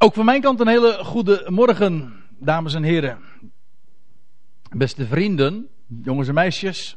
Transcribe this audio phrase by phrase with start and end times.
[0.00, 3.18] Ook van mijn kant een hele goede morgen, dames en heren.
[4.76, 5.68] Beste vrienden,
[6.02, 6.96] jongens en meisjes.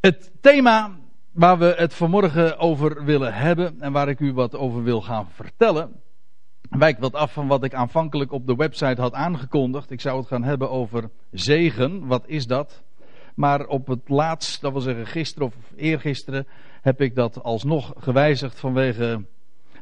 [0.00, 0.98] Het thema
[1.32, 5.30] waar we het vanmorgen over willen hebben en waar ik u wat over wil gaan
[5.30, 6.00] vertellen,
[6.70, 9.90] wijkt wat af van wat ik aanvankelijk op de website had aangekondigd.
[9.90, 12.06] Ik zou het gaan hebben over zegen.
[12.06, 12.82] Wat is dat?
[13.34, 16.46] Maar op het laatst, dat wil zeggen gisteren of eergisteren,
[16.86, 19.24] heb ik dat alsnog gewijzigd vanwege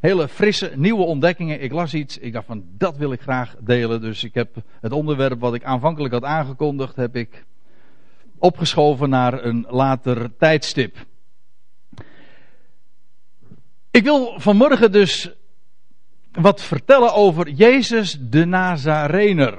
[0.01, 1.63] hele frisse nieuwe ontdekkingen.
[1.63, 4.01] Ik las iets, ik dacht van dat wil ik graag delen.
[4.01, 7.45] Dus ik heb het onderwerp wat ik aanvankelijk had aangekondigd, heb ik
[8.39, 10.97] opgeschoven naar een later tijdstip.
[13.91, 15.31] Ik wil vanmorgen dus
[16.33, 19.59] wat vertellen over Jezus de Nazarener.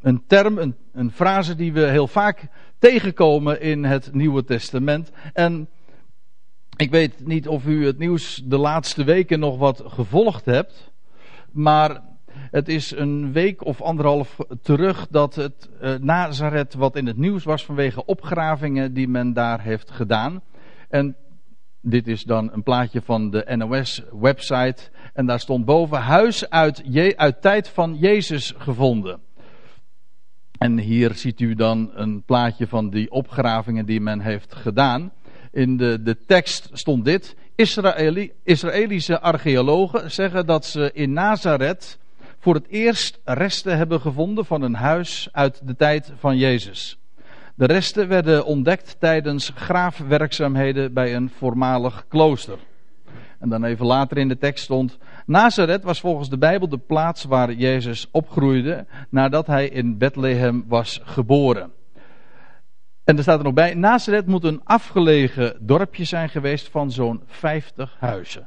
[0.00, 2.48] Een term, een, een frase die we heel vaak
[2.78, 5.10] tegenkomen in het Nieuwe Testament.
[5.32, 5.68] En
[6.76, 10.92] ik weet niet of u het nieuws de laatste weken nog wat gevolgd hebt.
[11.52, 12.02] Maar
[12.34, 17.44] het is een week of anderhalf terug dat het uh, Nazareth wat in het nieuws
[17.44, 20.42] was vanwege opgravingen die men daar heeft gedaan.
[20.88, 21.16] En
[21.80, 24.90] dit is dan een plaatje van de NOS-website.
[25.12, 26.82] En daar stond boven: Huis uit,
[27.16, 29.20] uit tijd van Jezus gevonden.
[30.58, 35.12] En hier ziet u dan een plaatje van die opgravingen die men heeft gedaan.
[35.52, 37.36] In de, de tekst stond dit.
[37.54, 41.98] Israëli, Israëlische archeologen zeggen dat ze in Nazareth
[42.38, 46.98] voor het eerst resten hebben gevonden van een huis uit de tijd van Jezus.
[47.54, 52.58] De resten werden ontdekt tijdens graafwerkzaamheden bij een voormalig klooster.
[53.38, 57.24] En dan even later in de tekst stond: Nazareth was volgens de Bijbel de plaats
[57.24, 61.70] waar Jezus opgroeide nadat hij in Bethlehem was geboren.
[63.04, 67.22] En er staat er nog bij: Nazareth moet een afgelegen dorpje zijn geweest van zo'n
[67.26, 68.46] 50 huizen.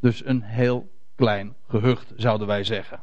[0.00, 3.00] Dus een heel klein gehucht, zouden wij zeggen.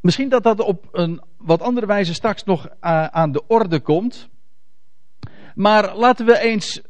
[0.00, 4.28] Misschien dat dat op een wat andere wijze straks nog eh, aan de orde komt.
[5.54, 6.82] Maar laten we eens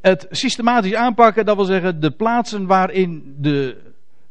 [0.00, 1.44] het systematisch aanpakken.
[1.44, 3.76] Dat wil zeggen de plaatsen waarin de,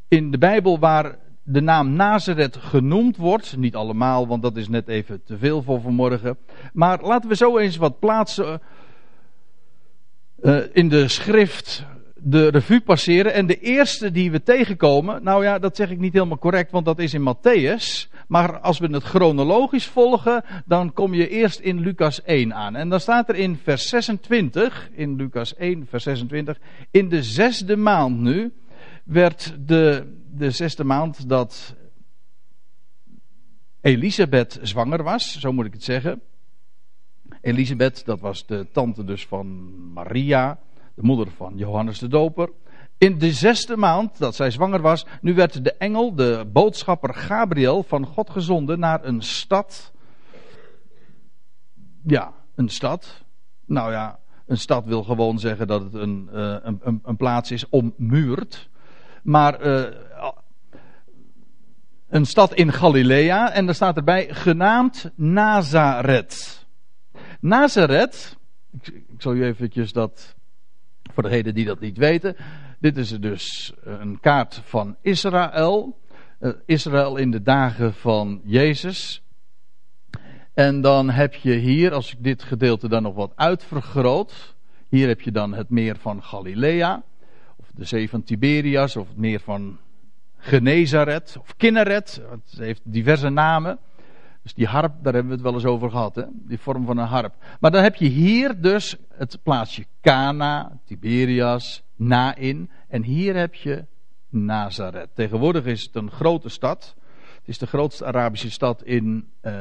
[0.08, 1.18] in de Bijbel waar
[1.52, 3.58] de naam Nazareth genoemd wordt.
[3.58, 6.38] Niet allemaal, want dat is net even te veel voor vanmorgen.
[6.74, 8.62] Maar laten we zo eens wat plaatsen
[10.42, 11.86] uh, in de schrift
[12.24, 13.34] de revue passeren.
[13.34, 16.86] En de eerste die we tegenkomen, nou ja, dat zeg ik niet helemaal correct, want
[16.86, 18.10] dat is in Matthäus.
[18.28, 22.76] Maar als we het chronologisch volgen, dan kom je eerst in Lucas 1 aan.
[22.76, 26.58] En dan staat er in vers 26, in Lucas 1, vers 26,
[26.92, 28.54] in de zesde maand nu,
[29.04, 30.04] werd de,
[30.34, 31.76] de zesde maand dat
[33.82, 36.22] Elisabeth zwanger was, zo moet ik het zeggen.
[37.42, 40.60] Elisabeth, dat was de tante dus van Maria
[40.94, 42.50] de moeder van Johannes de Doper.
[42.98, 47.84] In de zesde maand dat zij zwanger was, nu werd de engel, de boodschapper Gabriel,
[47.84, 49.92] van God gezonden naar een stad.
[52.04, 53.24] Ja, een stad.
[53.66, 57.70] Nou ja, een stad wil gewoon zeggen dat het een, uh, een, een, plaats is
[57.70, 58.70] ommuurd.
[59.24, 59.84] Maar uh,
[62.10, 66.66] een stad in Galilea, en daar staat erbij genaamd Nazareth.
[67.40, 68.38] Nazareth,
[68.82, 70.36] ik, zal u eventjes dat
[71.14, 72.36] voor degenen die dat niet weten.
[72.80, 76.00] Dit is dus een kaart van Israël.
[76.40, 79.24] Uh, Israël in de dagen van Jezus.
[80.54, 84.56] En dan heb je hier, als ik dit gedeelte dan nog wat uitvergroot.
[84.90, 87.04] Hier heb je dan het meer van Galilea.
[87.82, 88.96] De zee van Tiberias.
[88.96, 89.78] Of het meer van
[90.38, 91.36] Genezaret.
[91.40, 92.22] Of Kinneret.
[92.30, 93.80] Het heeft diverse namen.
[94.44, 96.24] Dus die harp, daar hebben we het wel eens over gehad, hè?
[96.30, 97.34] die vorm van een harp.
[97.60, 102.70] Maar dan heb je hier dus het plaatsje Cana, Tiberias, Nain.
[102.88, 103.86] En hier heb je
[104.30, 105.10] Nazareth.
[105.14, 106.96] Tegenwoordig is het een grote stad.
[107.36, 109.52] Het is de grootste Arabische stad in uh,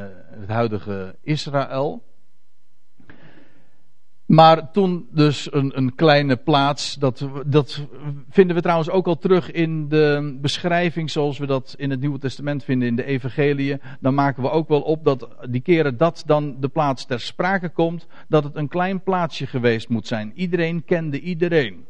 [0.40, 2.02] het huidige Israël.
[4.30, 7.86] Maar toen dus een, een kleine plaats, dat, dat
[8.28, 12.18] vinden we trouwens ook al terug in de beschrijving zoals we dat in het Nieuwe
[12.18, 13.80] Testament vinden in de Evangelie.
[14.00, 17.68] Dan maken we ook wel op dat die keren dat dan de plaats ter sprake
[17.68, 20.32] komt, dat het een klein plaatsje geweest moet zijn.
[20.34, 21.84] Iedereen kende iedereen.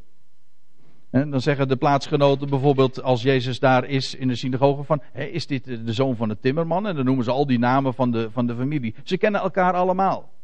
[1.10, 5.24] En dan zeggen de plaatsgenoten bijvoorbeeld als Jezus daar is in de synagoge van, hé,
[5.24, 6.86] is dit de zoon van de timmerman?
[6.86, 8.94] En dan noemen ze al die namen van de, van de familie.
[9.04, 10.38] Ze kennen elkaar allemaal.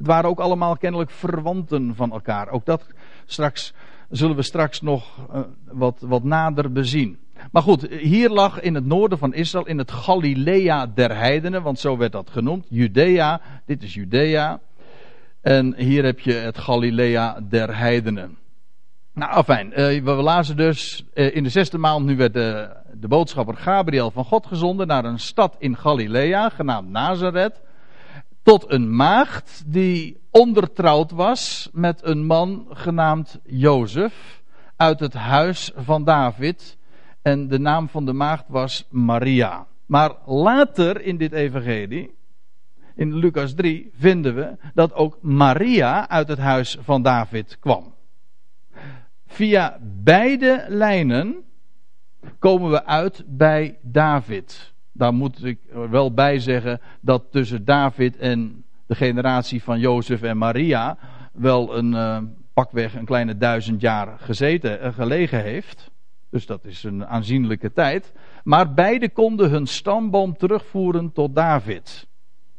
[0.00, 2.48] Het waren ook allemaal kennelijk verwanten van elkaar.
[2.48, 2.86] Ook dat
[3.26, 3.72] straks,
[4.08, 7.18] zullen we straks nog uh, wat, wat nader bezien.
[7.52, 11.78] Maar goed, hier lag in het noorden van Israël, in het Galilea der heidenen, want
[11.78, 12.66] zo werd dat genoemd.
[12.68, 14.60] Judea, dit is Judea.
[15.40, 18.38] En hier heb je het Galilea der heidenen.
[19.14, 19.70] Nou, fijn.
[19.70, 24.10] Uh, we lazen dus uh, in de zesde maand, nu werd de, de boodschapper Gabriel
[24.10, 27.60] van God gezonden naar een stad in Galilea, genaamd Nazareth,
[28.42, 34.42] tot een maagd die ondertrouwd was met een man genaamd Jozef
[34.76, 36.78] uit het huis van David.
[37.22, 39.66] En de naam van de maagd was Maria.
[39.86, 42.14] Maar later in dit evangelie,
[42.94, 47.94] in Lucas 3, vinden we dat ook Maria uit het huis van David kwam.
[49.26, 51.44] Via beide lijnen
[52.38, 54.69] komen we uit bij David.
[55.00, 55.58] Daar moet ik
[55.90, 60.98] wel bij zeggen dat tussen David en de generatie van Jozef en Maria
[61.32, 62.18] wel een uh,
[62.52, 65.90] pakweg een kleine duizend jaar gezeten, uh, gelegen heeft.
[66.30, 68.12] Dus dat is een aanzienlijke tijd.
[68.44, 72.06] Maar beide konden hun stamboom terugvoeren tot David.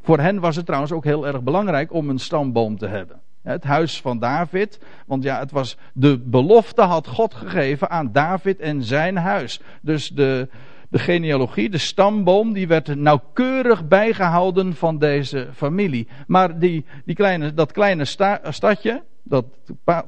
[0.01, 3.21] Voor hen was het trouwens ook heel erg belangrijk om een stamboom te hebben.
[3.41, 4.79] Het huis van David.
[5.05, 9.61] Want ja, het was de belofte had God gegeven aan David en zijn huis.
[9.81, 10.49] Dus de,
[10.91, 16.07] de genealogie, de stamboom, die werd nauwkeurig bijgehouden van deze familie.
[16.27, 18.05] Maar die, die kleine, dat kleine
[18.49, 19.45] stadje, dat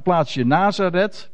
[0.04, 1.32] plaatsje Nazareth,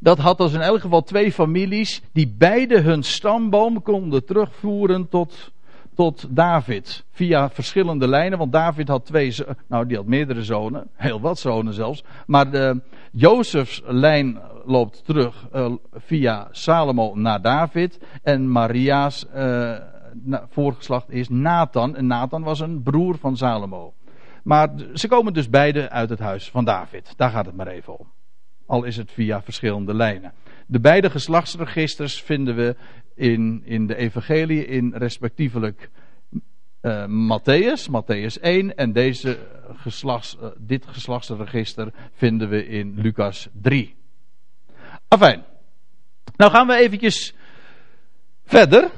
[0.00, 5.52] dat had dus in elk geval twee families die beide hun stamboom konden terugvoeren tot,
[5.94, 7.04] tot David.
[7.10, 9.34] Via verschillende lijnen, want David had twee,
[9.68, 12.04] nou die had meerdere zonen, heel wat zonen zelfs.
[12.26, 12.80] Maar de,
[13.12, 17.98] Jozefs lijn loopt terug uh, via Salomo naar David.
[18.22, 19.76] En Maria's uh,
[20.48, 21.96] voorgeslacht is Nathan.
[21.96, 23.94] En Nathan was een broer van Salomo.
[24.42, 27.14] Maar ze komen dus beide uit het huis van David.
[27.16, 28.12] Daar gaat het maar even om.
[28.66, 30.32] Al is het via verschillende lijnen.
[30.66, 32.76] De beide geslachtsregisters vinden we
[33.14, 35.90] in, in de evangelie in respectievelijk
[36.82, 39.38] uh, Matthäus, Matthäus 1 en deze
[39.76, 43.94] geslachts, uh, dit geslachtsregister vinden we in Lucas 3.
[45.08, 45.44] Afijn.
[46.36, 47.34] Nou gaan we eventjes
[48.44, 48.90] verder.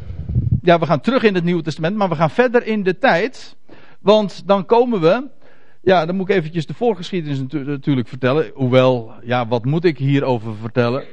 [0.63, 3.57] Ja, we gaan terug in het Nieuwe Testament, maar we gaan verder in de tijd.
[4.01, 5.29] Want dan komen we
[5.87, 8.51] ja, dan moet ik eventjes de voorgeschiedenis natuurlijk vertellen.
[8.55, 11.05] Hoewel, ja, wat moet ik hierover vertellen?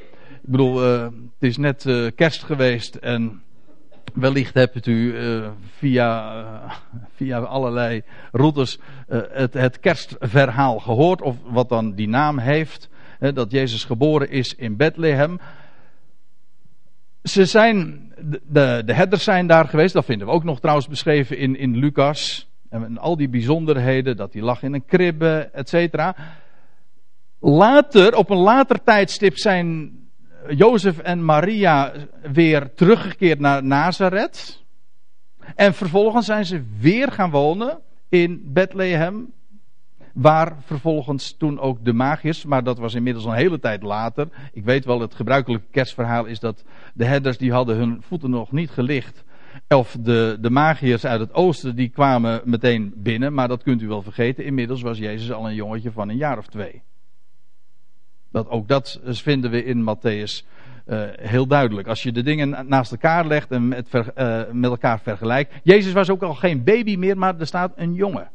[0.44, 3.42] Ik bedoel, uh, het is net uh, kerst geweest en
[4.13, 6.44] wellicht hebt u uh, via,
[7.18, 11.22] via allerlei routes het, het kerstverhaal gehoord.
[11.22, 12.90] Of wat dan die naam heeft.
[13.19, 15.40] dat Jezus geboren is in Bethlehem.
[17.24, 18.12] Ze zijn,
[18.48, 19.94] de, de herders zijn daar geweest.
[19.94, 22.50] Dat vinden we ook nog trouwens beschreven in, in Lucas.
[22.69, 26.16] En al die bijzonderheden, dat hij lag in een kribbe, et cetera.
[27.40, 30.01] Later, op een later tijdstip zijn
[30.50, 31.94] Jozef en Maria
[32.31, 34.63] weer teruggekeerd naar Nazareth.
[35.56, 37.80] En vervolgens zijn ze weer gaan wonen
[38.10, 39.34] in Bethlehem.
[40.13, 44.28] Waar vervolgens toen ook de magiërs, maar dat was inmiddels een hele tijd later.
[44.51, 46.63] Ik weet wel, het gebruikelijke kerstverhaal is dat
[46.94, 49.24] de herders die hadden hun voeten nog niet gelicht
[49.68, 53.88] of de, de magiërs uit het oosten, die kwamen meteen binnen, maar dat kunt u
[53.88, 54.45] wel vergeten.
[54.45, 56.81] Inmiddels was Jezus al een jongetje van een jaar of twee.
[58.33, 60.45] Dat, ook dat vinden we in Matthäus
[60.88, 61.88] uh, heel duidelijk.
[61.88, 65.53] Als je de dingen naast elkaar legt en met, uh, met elkaar vergelijkt.
[65.63, 68.31] Jezus was ook al geen baby meer, maar er staat een jongen.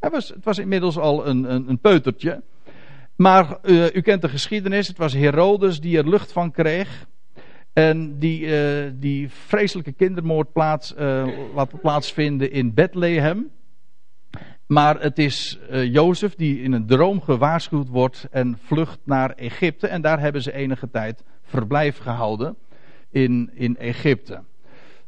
[0.00, 2.42] Hij was, het was inmiddels al een, een, een peutertje.
[3.16, 4.88] Maar uh, u kent de geschiedenis.
[4.88, 7.06] Het was Herodes die er lucht van kreeg.
[7.72, 8.48] En die,
[8.98, 10.94] die vreselijke kindermoord plaats,
[11.54, 13.50] laat plaatsvinden in Bethlehem.
[14.66, 19.86] Maar het is uh, Jozef die in een droom gewaarschuwd wordt en vlucht naar Egypte.
[19.86, 22.56] En daar hebben ze enige tijd verblijf gehouden
[23.10, 24.42] in, in Egypte.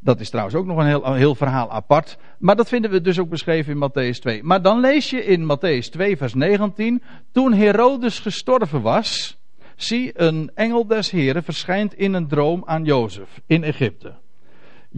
[0.01, 2.19] Dat is trouwens ook nog een heel, een heel verhaal apart.
[2.39, 4.43] Maar dat vinden we dus ook beschreven in Matthäus 2.
[4.43, 7.03] Maar dan lees je in Matthäus 2, vers 19.
[7.33, 9.39] Toen Herodes gestorven was
[9.79, 14.15] Zie, een engel des Heren verschijnt in een droom aan Jozef in Egypte.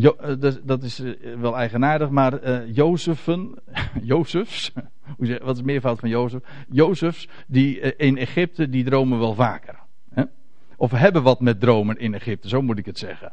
[0.01, 3.55] Eh, dat is eh, wel eigenaardig, maar uh, Jozefen,
[4.03, 4.73] Jozefs,
[5.43, 6.41] wat is meervoud van Jozef?
[6.69, 9.79] Jozefs, die in Egypte, die dromen wel vaker.
[10.11, 10.23] Hè?
[10.77, 13.33] Of hebben wat met dromen in Egypte, zo moet ik het zeggen.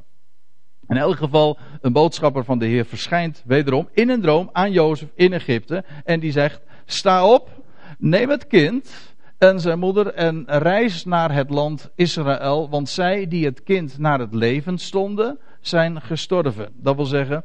[0.88, 5.10] In elk geval, een boodschapper van de Heer verschijnt wederom in een droom aan Jozef
[5.16, 5.84] in Egypte.
[6.04, 7.50] En die zegt, sta op,
[7.98, 13.46] neem het kind en zijn moeder en reis naar het land Israël, want zij die
[13.46, 16.70] het kind naar het leven stonden, zijn gestorven.
[16.76, 17.44] Dat wil zeggen,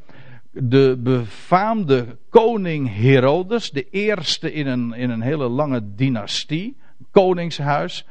[0.51, 6.77] de befaamde koning Herodes, de eerste in een, in een hele lange dynastie,
[7.11, 8.07] koningshuis,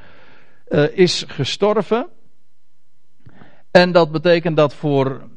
[0.70, 2.08] uh, is gestorven.
[3.72, 5.29] En dat betekent dat voor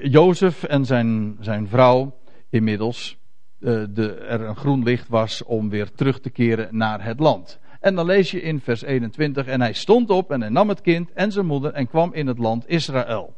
[0.00, 2.18] Jozef en zijn, zijn vrouw
[2.50, 3.16] inmiddels
[3.60, 7.58] uh, de, er een groen licht was om weer terug te keren naar het land.
[7.80, 10.80] En dan lees je in vers 21, en hij stond op en hij nam het
[10.80, 13.35] kind en zijn moeder en kwam in het land Israël.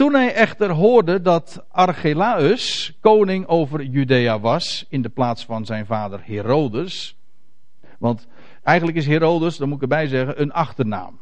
[0.00, 5.86] Toen hij echter hoorde dat Archelaus koning over Judea was, in de plaats van zijn
[5.86, 7.16] vader Herodes.
[7.98, 8.26] Want
[8.62, 11.18] eigenlijk is Herodes, dan moet ik erbij zeggen, een achternaam.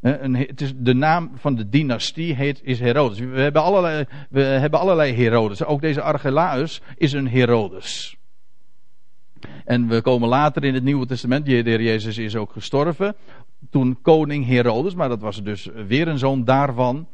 [0.00, 3.18] Het is de naam van de dynastie heet, is Herodes.
[3.18, 5.64] We hebben, allerlei, we hebben allerlei Herodes.
[5.64, 8.16] Ook deze Archelaus is een Herodes.
[9.64, 13.14] En we komen later in het Nieuwe Testament, de heer Jezus is ook gestorven.
[13.70, 17.06] Toen koning Herodes, maar dat was dus weer een zoon daarvan,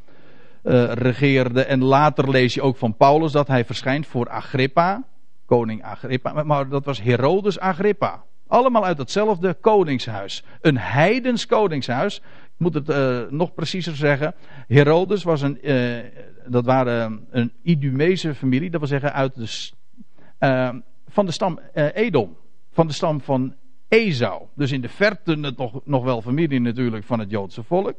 [0.62, 1.64] uh, regeerde.
[1.64, 5.04] En later lees je ook van Paulus dat hij verschijnt voor Agrippa,
[5.46, 6.42] koning Agrippa.
[6.42, 8.24] Maar dat was Herodes Agrippa.
[8.46, 10.44] Allemaal uit hetzelfde koningshuis.
[10.60, 12.16] Een heidens koningshuis.
[12.16, 14.34] Ik moet het uh, nog preciezer zeggen.
[14.68, 15.98] Herodes was een, uh,
[16.46, 18.70] dat waren een Idumese familie.
[18.70, 21.60] Dat wil zeggen uit de, van de stam
[21.94, 22.36] Edom.
[22.72, 23.54] Van de stam van
[23.88, 24.42] Esau.
[24.54, 27.94] Dus in de verte het nog, nog wel familie natuurlijk van het Joodse volk.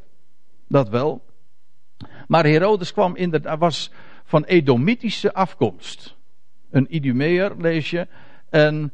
[0.67, 1.21] Dat wel.
[2.27, 3.91] Maar Herodes kwam inderdaad, was
[4.23, 6.15] van Edomitische afkomst.
[6.71, 8.07] Een Idumeer lees je.
[8.49, 8.91] En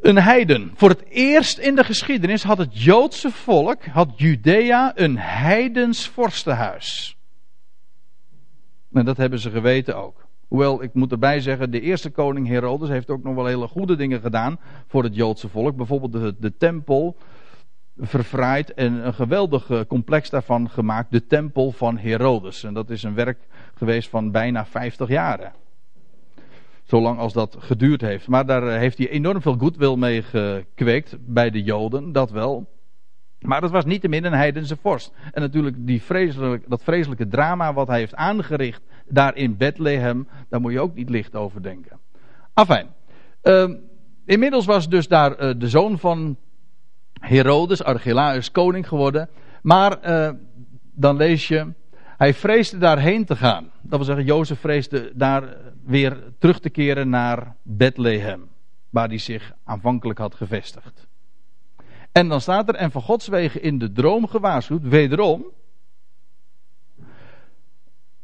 [0.00, 0.70] een heiden.
[0.74, 7.16] Voor het eerst in de geschiedenis had het Joodse volk, had Judea een heidens vorstenhuis.
[8.92, 10.28] En dat hebben ze geweten ook.
[10.48, 13.96] Hoewel, ik moet erbij zeggen, de eerste koning Herodes heeft ook nog wel hele goede
[13.96, 15.76] dingen gedaan voor het Joodse volk.
[15.76, 17.16] Bijvoorbeeld de, de tempel
[18.00, 21.10] verfraaid en een geweldig complex daarvan gemaakt.
[21.10, 22.64] De tempel van Herodes.
[22.64, 23.38] En dat is een werk
[23.74, 25.52] geweest van bijna 50 jaren.
[26.90, 28.28] Zolang als dat geduurd heeft.
[28.28, 32.68] Maar daar eh, heeft hij enorm veel goodwill mee gekweekt bij de Joden, dat wel.
[33.40, 35.12] Maar dat was niet te min een heidense vorst.
[35.32, 40.60] En natuurlijk die vreselijk, dat vreselijke drama wat hij heeft aangericht daar in Bethlehem, daar
[40.60, 41.98] moet je ook niet licht over denken.
[42.52, 42.86] Afijn.
[43.42, 43.70] Uh,
[44.24, 46.36] inmiddels was dus daar uh, de zoon van
[47.20, 49.28] Herodes, Archelaus, koning geworden.
[49.62, 50.30] Maar uh,
[50.92, 51.72] dan lees je,
[52.16, 53.70] hij vreesde daarheen te gaan.
[53.80, 58.48] Dat wil zeggen, Jozef vreesde daar weer terug te keren naar Bethlehem,
[58.90, 61.06] waar hij zich aanvankelijk had gevestigd.
[62.12, 65.44] En dan staat er, en van Gods wegen in de droom gewaarschuwd, wederom,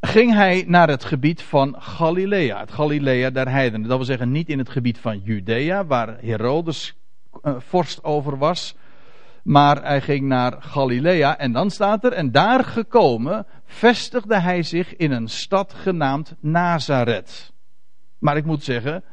[0.00, 3.88] ging hij naar het gebied van Galilea, het Galilea der heidenen.
[3.88, 6.94] Dat wil zeggen, niet in het gebied van Judea, waar Herodes
[7.42, 8.76] uh, vorst over was,
[9.46, 14.96] maar hij ging naar Galilea en dan staat er, en daar gekomen vestigde hij zich
[14.96, 17.52] in een stad genaamd Nazareth.
[18.18, 19.04] Maar ik moet zeggen,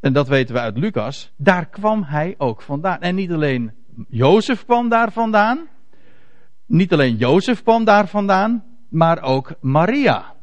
[0.00, 3.00] en dat weten we uit Lucas, daar kwam hij ook vandaan.
[3.00, 3.72] En niet alleen
[4.08, 5.68] Jozef kwam daar vandaan,
[6.66, 10.34] niet alleen Jozef kwam daar vandaan, maar ook Maria.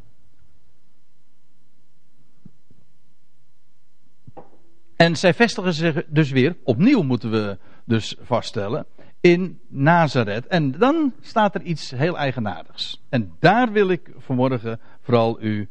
[4.96, 8.86] En zij vestigen zich dus weer, opnieuw moeten we dus vaststellen,
[9.22, 10.48] in Nazareth.
[10.48, 13.02] En dan staat er iets heel eigenaardigs.
[13.10, 15.68] En daar wil ik vanmorgen vooral u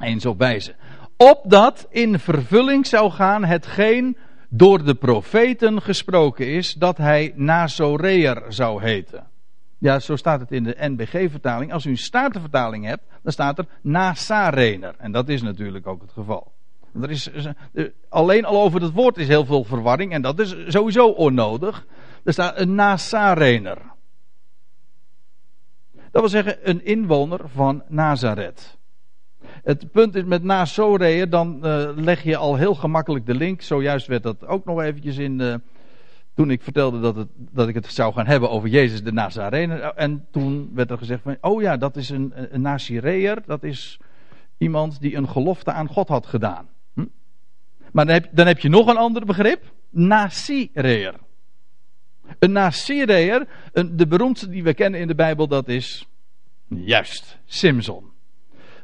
[0.00, 0.74] eens op wijzen.
[1.16, 4.16] Opdat in vervulling zou gaan hetgeen
[4.48, 9.26] door de profeten gesproken is, dat hij Nazoreer zou heten.
[9.78, 11.72] Ja, zo staat het in de NBG-vertaling.
[11.72, 14.94] Als u een statenvertaling hebt, dan staat er Nazarener.
[14.98, 16.52] En dat is natuurlijk ook het geval.
[17.02, 17.30] Er is,
[18.08, 21.86] alleen al over het woord is heel veel verwarring en dat is sowieso onnodig.
[22.26, 23.78] Er staat een Nazarener.
[25.92, 28.78] Dat wil zeggen een inwoner van Nazareth.
[29.62, 33.62] Het punt is met Nazoreer, dan uh, leg je al heel gemakkelijk de link.
[33.62, 35.40] Zojuist werd dat ook nog eventjes in.
[35.40, 35.54] Uh,
[36.34, 39.80] toen ik vertelde dat, het, dat ik het zou gaan hebben over Jezus de Nazarener.
[39.80, 43.42] En toen werd er gezegd: van, Oh ja, dat is een, een Nazireer.
[43.46, 44.00] Dat is
[44.58, 46.68] iemand die een gelofte aan God had gedaan.
[46.94, 47.04] Hm?
[47.92, 51.24] Maar dan heb, dan heb je nog een ander begrip: Nazireer.
[52.38, 53.46] Een Nazireer,
[53.92, 56.06] de beroemdste die we kennen in de Bijbel, dat is.
[56.68, 58.14] Juist, Simson.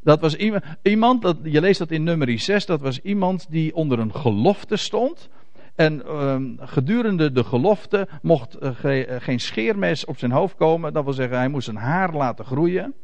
[0.02, 0.36] Dat was
[0.82, 4.76] iemand, dat, je leest dat in nummer 6, dat was iemand die onder een gelofte
[4.76, 5.28] stond.
[5.74, 10.92] En um, gedurende de gelofte mocht ge, uh, geen scheermes op zijn hoofd komen.
[10.92, 12.94] Dat wil zeggen, hij moest zijn haar laten groeien.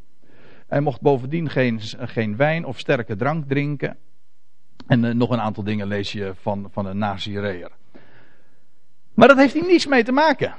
[0.67, 3.97] Hij mocht bovendien geen, geen wijn of sterke drank drinken.
[4.87, 7.71] En uh, nog een aantal dingen lees je van, van een Nazireër.
[9.19, 10.53] Maar dat heeft hier niets mee te maken.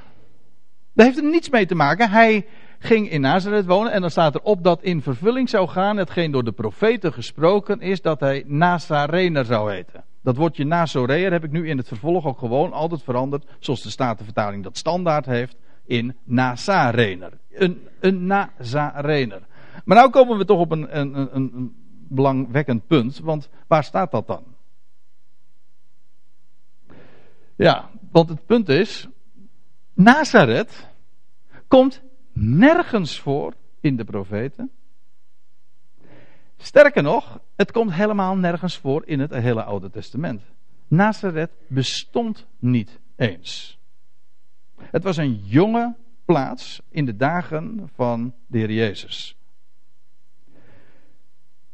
[0.93, 2.09] Daar heeft er niets mee te maken.
[2.09, 2.45] Hij
[2.79, 3.91] ging in Nazareth wonen.
[3.91, 7.79] En dan staat er op dat in vervulling zou gaan hetgeen door de profeten gesproken
[7.79, 10.03] is dat hij Nazarener zou heten.
[10.23, 13.89] Dat woordje Nazoreer heb ik nu in het vervolg ook gewoon altijd veranderd, zoals de
[13.89, 17.31] Statenvertaling dat standaard heeft, in Nazarener.
[17.51, 19.41] Een, een Nazarener.
[19.85, 21.75] Maar nu komen we toch op een, een, een, een
[22.07, 24.43] belangwekkend punt, want waar staat dat dan?
[27.61, 29.07] Ja, want het punt is,
[29.93, 30.87] Nazareth
[31.67, 32.01] komt
[32.33, 34.71] nergens voor in de profeten.
[36.57, 40.41] Sterker nog, het komt helemaal nergens voor in het hele Oude Testament.
[40.87, 43.79] Nazareth bestond niet eens.
[44.77, 49.35] Het was een jonge plaats in de dagen van de Heer Jezus.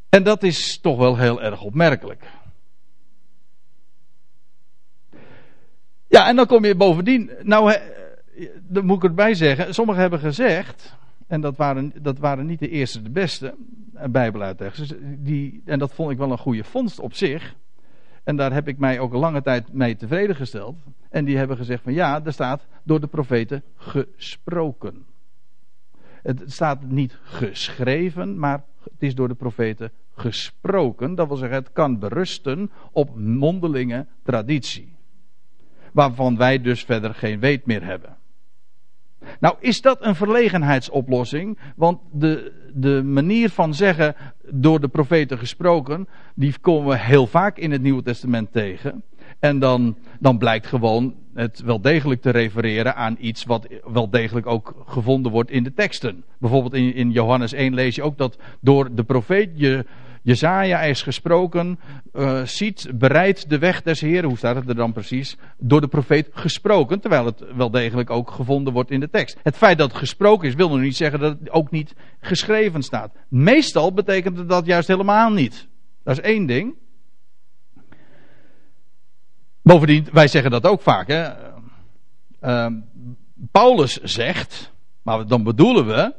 [0.10, 2.24] En dat is toch wel heel erg opmerkelijk.
[6.08, 7.32] Ja, en dan kom je bovendien.
[7.44, 7.76] Nou,
[8.62, 9.74] dan moet ik erbij zeggen.
[9.74, 10.96] Sommigen hebben gezegd.
[11.28, 13.56] En dat waren, dat waren niet de eerste, de beste
[13.94, 14.94] eh, Bijbeluitleggers.
[15.02, 17.56] Die, en dat vond ik wel een goede vondst op zich.
[18.24, 20.76] En daar heb ik mij ook lange tijd mee tevreden gesteld.
[21.10, 25.06] En die hebben gezegd van ja, er staat door de profeten gesproken.
[26.22, 31.16] Het staat niet geschreven, maar het is door de profeten gesproken.
[31.16, 34.97] Dat wil zeggen, het kan berusten op mondelinge traditie.
[35.94, 38.17] Waarvan wij dus verder geen weet meer hebben.
[39.39, 41.58] Nou, is dat een verlegenheidsoplossing?
[41.75, 44.15] Want de, de manier van zeggen
[44.51, 49.03] door de profeten gesproken, die komen we heel vaak in het Nieuwe Testament tegen.
[49.39, 54.46] En dan, dan blijkt gewoon het wel degelijk te refereren aan iets wat wel degelijk
[54.46, 56.24] ook gevonden wordt in de teksten.
[56.39, 59.86] Bijvoorbeeld in, in Johannes 1 lees je ook dat door de profeet je
[60.27, 61.79] Jezaja is gesproken,
[62.13, 64.29] uh, ziet, bereidt de weg des Heren.
[64.29, 65.38] Hoe staat het er dan precies?
[65.57, 69.38] Door de profeet gesproken, terwijl het wel degelijk ook gevonden wordt in de tekst.
[69.43, 72.84] Het feit dat het gesproken is, wil nog niet zeggen dat het ook niet geschreven
[72.84, 73.15] staat.
[73.29, 75.67] Meestal betekent het dat juist helemaal niet.
[76.03, 76.75] Dat is één ding.
[79.62, 81.07] Bovendien, wij zeggen dat ook vaak.
[81.07, 81.29] Hè?
[82.41, 82.67] Uh,
[83.51, 86.13] Paulus zegt, maar dan bedoelen we,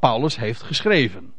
[0.00, 1.32] Paulus heeft geschreven.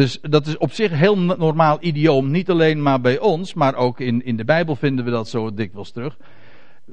[0.00, 2.30] Dus dat is op zich heel normaal idioom.
[2.30, 5.54] Niet alleen maar bij ons, maar ook in, in de Bijbel vinden we dat zo
[5.54, 6.16] dikwijls terug.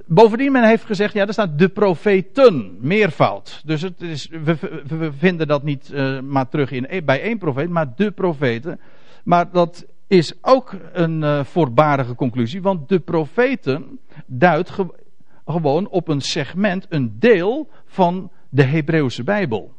[0.06, 3.62] Bovendien, men heeft gezegd, ja, er staat de profeten, meervoud.
[3.66, 7.70] Dus het is, we, vinden dat niet uh, maar terug in, e-, bij één profeet,
[7.70, 8.80] maar de profeten.
[9.24, 14.86] Maar dat is ook een uh, voorbarige conclusie, want de profeten duidt ge
[15.46, 19.74] gewoon op een segment, een deel van de Hebreeuwse Bijbel.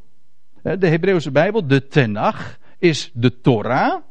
[0.63, 4.03] De Hebreeuwse Bijbel, de Tenach, is de Torah.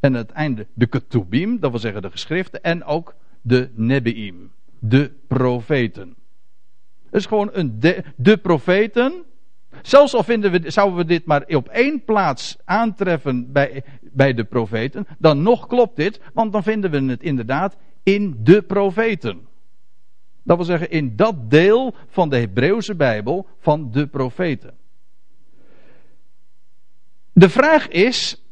[0.00, 2.62] En het einde de Ketubim, dat wil zeggen de geschriften.
[2.62, 6.16] En ook de Nebiim, de profeten.
[7.04, 9.24] Het is gewoon een de, de profeten.
[9.82, 14.44] Zelfs al vinden we, zouden we dit maar op één plaats aantreffen bij, bij de
[14.44, 19.46] profeten, dan nog klopt dit, want dan vinden we het inderdaad in de profeten.
[20.42, 24.74] Dat wil zeggen in dat deel van de Hebreeuwse Bijbel van de profeten.
[27.38, 28.42] De vraag is,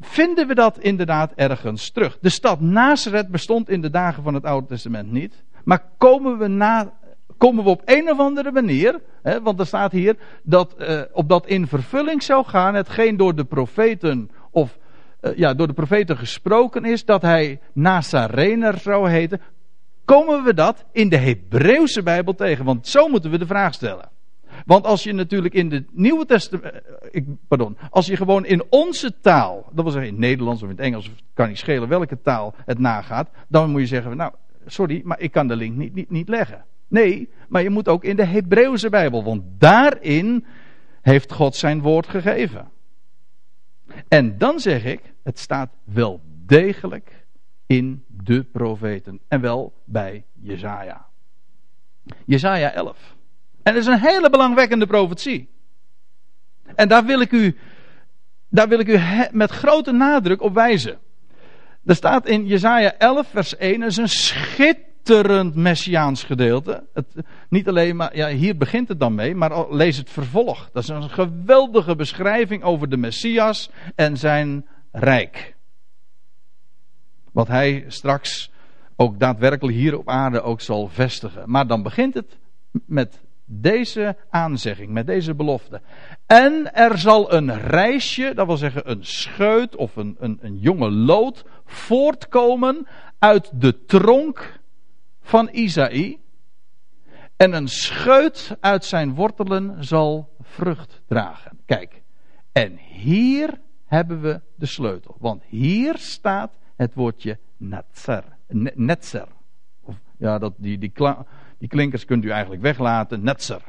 [0.00, 2.18] vinden we dat inderdaad ergens terug?
[2.20, 5.44] De stad Nazareth bestond in de dagen van het Oude Testament niet.
[5.64, 6.92] Maar komen we, na,
[7.36, 11.28] komen we op een of andere manier, hè, want er staat hier dat uh, op
[11.28, 14.78] dat in vervulling zou gaan, hetgeen door de profeten of
[15.20, 19.40] uh, ja, door de profeten gesproken is, dat hij Nazarener zou heten.
[20.04, 22.64] Komen we dat in de Hebreeuwse Bijbel tegen?
[22.64, 24.11] Want zo moeten we de vraag stellen.
[24.66, 26.74] Want als je natuurlijk in de Nieuwe Testament.
[27.12, 27.76] Eh, pardon.
[27.90, 29.70] Als je gewoon in onze taal.
[29.72, 31.10] Dat wil zeggen in het Nederlands of in het Engels.
[31.34, 33.30] kan niet schelen welke taal het nagaat.
[33.48, 34.32] Dan moet je zeggen: Nou,
[34.66, 36.64] sorry, maar ik kan de link niet, niet, niet leggen.
[36.88, 39.24] Nee, maar je moet ook in de Hebreeuwse Bijbel.
[39.24, 40.44] Want daarin
[41.02, 42.70] heeft God zijn woord gegeven.
[44.08, 47.26] En dan zeg ik: Het staat wel degelijk
[47.66, 49.20] in de profeten.
[49.28, 51.06] En wel bij Jezaja.
[52.24, 53.16] Jezaja 11.
[53.62, 55.48] En dat is een hele belangwekkende profetie.
[56.74, 57.58] En daar wil ik u,
[58.48, 60.98] daar wil ik u met grote nadruk op wijzen.
[61.84, 66.86] Er staat in Jesaja 11 vers 1, dat is een schitterend messiaans gedeelte.
[66.94, 67.06] Het,
[67.48, 70.70] niet alleen maar, ja, hier begint het dan mee, maar lees het vervolg.
[70.72, 75.54] Dat is een geweldige beschrijving over de Messias en zijn rijk.
[77.32, 78.50] Wat hij straks
[78.96, 81.50] ook daadwerkelijk hier op aarde ook zal vestigen.
[81.50, 82.38] Maar dan begint het
[82.86, 83.20] met
[83.60, 85.80] deze aanzegging, met deze belofte.
[86.26, 90.90] En er zal een reisje, dat wil zeggen een scheut of een, een, een jonge
[90.90, 92.86] lood, voortkomen
[93.18, 94.60] uit de tronk
[95.20, 96.20] van Isaï.
[97.36, 101.58] En een scheut uit zijn wortelen zal vrucht dragen.
[101.66, 102.02] Kijk,
[102.52, 105.16] en hier hebben we de sleutel.
[105.18, 108.24] Want hier staat het woordje netzer.
[108.74, 109.28] Netzer.
[110.18, 110.92] Ja, dat, die, die,
[111.62, 113.22] die klinkers kunt u eigenlijk weglaten.
[113.22, 113.62] Netzer.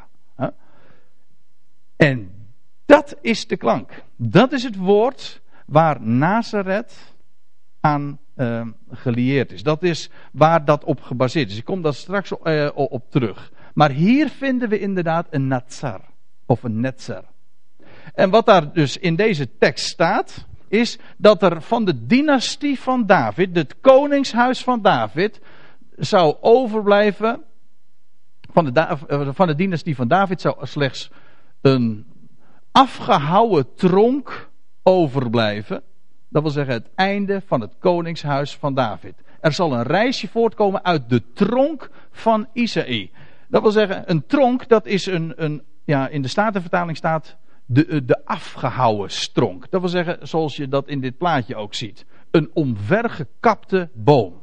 [1.95, 2.31] En
[2.85, 4.03] dat is de klank.
[4.15, 7.15] Dat is het woord waar Nazareth
[7.79, 9.63] aan uh, gelieerd is.
[9.63, 11.57] Dat is waar dat op gebaseerd is.
[11.57, 13.51] Ik kom daar straks op, uh, op terug.
[13.73, 16.01] Maar hier vinden we inderdaad een Natsar.
[16.45, 17.23] Of een Netzer.
[18.13, 23.05] En wat daar dus in deze tekst staat, is dat er van de dynastie van
[23.05, 25.39] David, het koningshuis van David,
[25.97, 27.43] zou overblijven.
[28.53, 31.11] Van de, eh, van de dynastie van David zou slechts
[31.61, 32.05] een
[32.71, 34.49] afgehouwen tronk
[34.83, 35.83] overblijven.
[36.29, 39.13] Dat wil zeggen het einde van het koningshuis van David.
[39.39, 43.11] Er zal een reisje voortkomen uit de tronk van Isaïe.
[43.47, 47.85] Dat wil zeggen, een tronk, dat is een, een ja, in de Statenvertaling staat de,
[47.85, 49.65] eh, de afgehouwen stronk.
[49.69, 52.05] Dat wil zeggen, zoals je dat in dit plaatje ook ziet.
[52.31, 54.42] Een omvergekapte boom.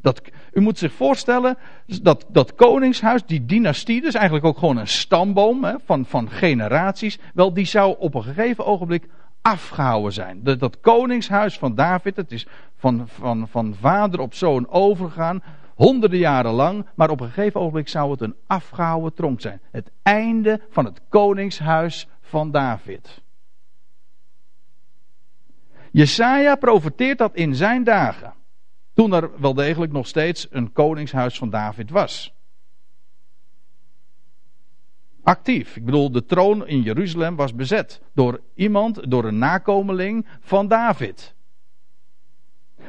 [0.00, 1.56] Dat, u moet zich voorstellen,
[2.02, 7.18] dat, dat koningshuis, die dynastie, dus eigenlijk ook gewoon een stamboom hè, van, van generaties,
[7.34, 9.08] wel, die zou op een gegeven ogenblik
[9.42, 10.42] afgehouden zijn.
[10.42, 15.42] Dat, dat koningshuis van David, het is van, van, van vader op zoon overgegaan,
[15.74, 19.60] honderden jaren lang, maar op een gegeven ogenblik zou het een afgehouden tronk zijn.
[19.70, 23.22] Het einde van het koningshuis van David.
[25.92, 28.32] Jesaja profeteert dat in zijn dagen.
[29.00, 32.34] Toen er wel degelijk nog steeds een koningshuis van David was.
[35.22, 35.76] Actief.
[35.76, 41.34] Ik bedoel, de troon in Jeruzalem was bezet door iemand, door een nakomeling van David.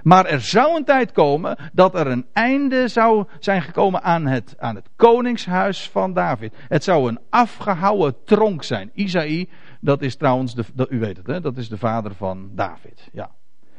[0.04, 4.56] Maar er zou een tijd komen dat er een einde zou zijn gekomen aan het,
[4.58, 6.54] aan het koningshuis van David.
[6.68, 8.92] Het zou een afgehouwen tronk zijn.
[8.94, 9.50] Isaïe,
[9.82, 13.10] dat is trouwens, de, u weet het, hè, dat is de vader van David.
[13.12, 13.32] Ja.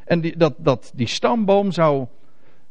[0.04, 2.06] En die, dat, dat, die stamboom zou,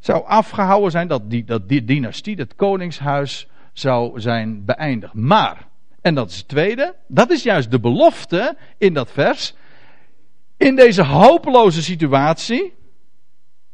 [0.01, 5.13] zou afgehouden zijn, dat die, dat die dynastie, dat koningshuis, zou zijn beëindigd.
[5.13, 5.67] Maar,
[6.01, 9.53] en dat is het tweede, dat is juist de belofte in dat vers.
[10.57, 12.73] In deze hopeloze situatie,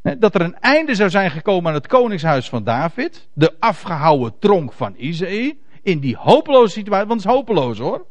[0.01, 3.27] dat er een einde zou zijn gekomen aan het koningshuis van David.
[3.33, 5.59] De afgehouwen tronk van Isaïe.
[5.81, 8.05] In die hopeloze situatie, want het is hopeloos hoor.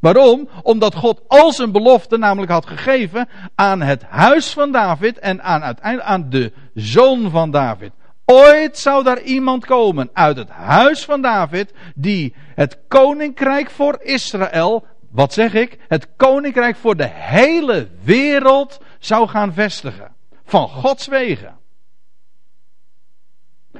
[0.00, 0.48] Waarom?
[0.62, 5.62] Omdat God al zijn belofte namelijk had gegeven aan het huis van David en aan,
[5.62, 7.92] uiteindelijk aan de zoon van David.
[8.24, 14.86] Ooit zou daar iemand komen uit het huis van David die het koninkrijk voor Israël,
[15.10, 21.58] wat zeg ik, het koninkrijk voor de hele wereld zou gaan vestigen van Gods wegen.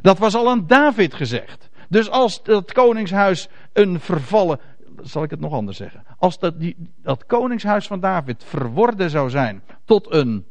[0.03, 1.69] Dat was al aan David gezegd.
[1.89, 4.61] Dus als dat koningshuis een vervallen.
[5.03, 6.05] Zal ik het nog anders zeggen?
[6.19, 10.47] Als dat, die, dat koningshuis van David verworden zou zijn tot een,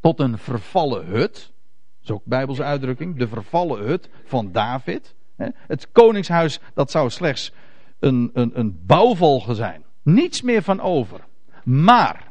[0.00, 1.32] tot een vervallen hut.
[1.32, 3.18] Dat is ook Bijbelse uitdrukking.
[3.18, 5.14] De vervallen hut van David.
[5.52, 7.52] Het koningshuis dat zou slechts
[7.98, 9.84] een, een, een bouwvolge zijn.
[10.02, 11.20] Niets meer van over.
[11.64, 12.30] Maar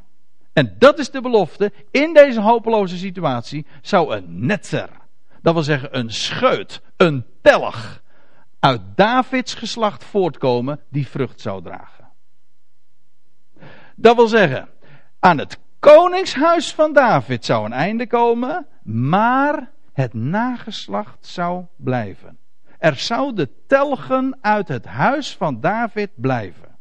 [0.60, 1.72] en dat is de belofte.
[1.92, 4.90] In deze hopeloze situatie zou een netzer,
[5.42, 8.02] dat wil zeggen een scheut, een telg,
[8.60, 12.10] uit Davids geslacht voortkomen die vrucht zou dragen.
[13.96, 14.70] Dat wil zeggen,
[15.20, 22.38] aan het koningshuis van David zou een einde komen, maar het nageslacht zou blijven.
[22.78, 26.78] Er zouden telgen uit het huis van David blijven.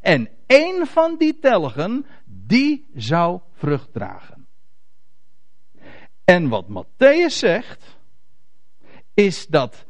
[0.00, 4.46] En één van die telgen die zou vrucht dragen.
[6.24, 7.96] En wat Matthäus zegt,
[9.14, 9.84] is dat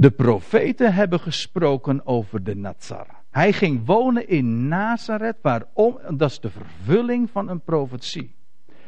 [0.00, 3.06] de profeten hebben gesproken over de Nazar.
[3.30, 5.98] Hij ging wonen in Nazareth, waarom?
[6.16, 8.34] Dat is de vervulling van een profetie.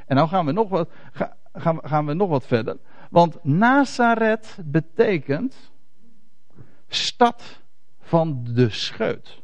[0.07, 0.90] En nou gaan we nog wat,
[1.53, 2.77] gaan, gaan we nog wat verder.
[3.11, 5.72] Want Nazareth betekent
[6.88, 7.61] stad
[8.01, 9.42] van de scheut.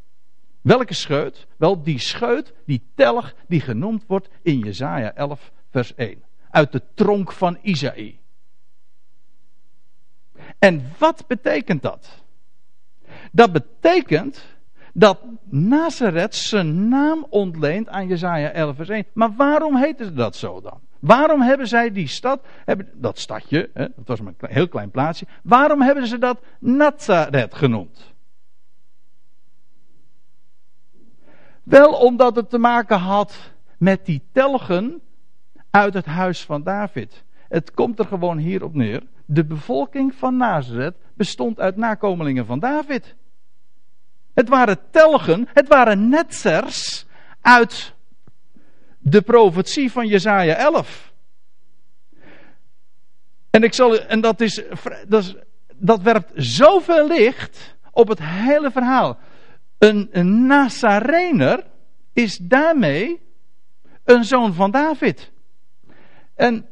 [0.61, 1.47] Welke scheut?
[1.57, 6.23] Wel die scheut, die telg die genoemd wordt in Jesaja 11 vers 1.
[6.51, 8.19] Uit de tronk van Isaïe.
[10.59, 12.23] En wat betekent dat?
[13.33, 14.45] Dat betekent
[14.93, 19.07] dat Nazareth zijn naam ontleent aan Jesaja 11 vers 1.
[19.13, 20.81] Maar waarom heette dat zo dan?
[20.99, 24.91] Waarom hebben zij die stad, hebben, dat stadje, hè, dat was maar een heel klein
[24.91, 28.15] plaatsje, waarom hebben ze dat Nazareth genoemd?
[31.63, 35.01] Wel omdat het te maken had met die telgen
[35.71, 37.25] uit het huis van David.
[37.49, 39.03] Het komt er gewoon hierop neer.
[39.31, 43.15] De bevolking van Nazareth bestond uit nakomelingen van David.
[44.35, 47.07] Het waren telgen, het waren netzers
[47.41, 47.95] uit
[48.99, 51.13] de profetie van Jesaja 11.
[53.51, 54.63] En, ik zal, en dat, is,
[55.07, 55.37] dat,
[55.75, 59.19] dat werpt zoveel licht op het hele verhaal.
[59.79, 61.67] Een, een Nazarener
[62.13, 63.21] is daarmee
[64.05, 65.31] een zoon van David.
[66.35, 66.67] En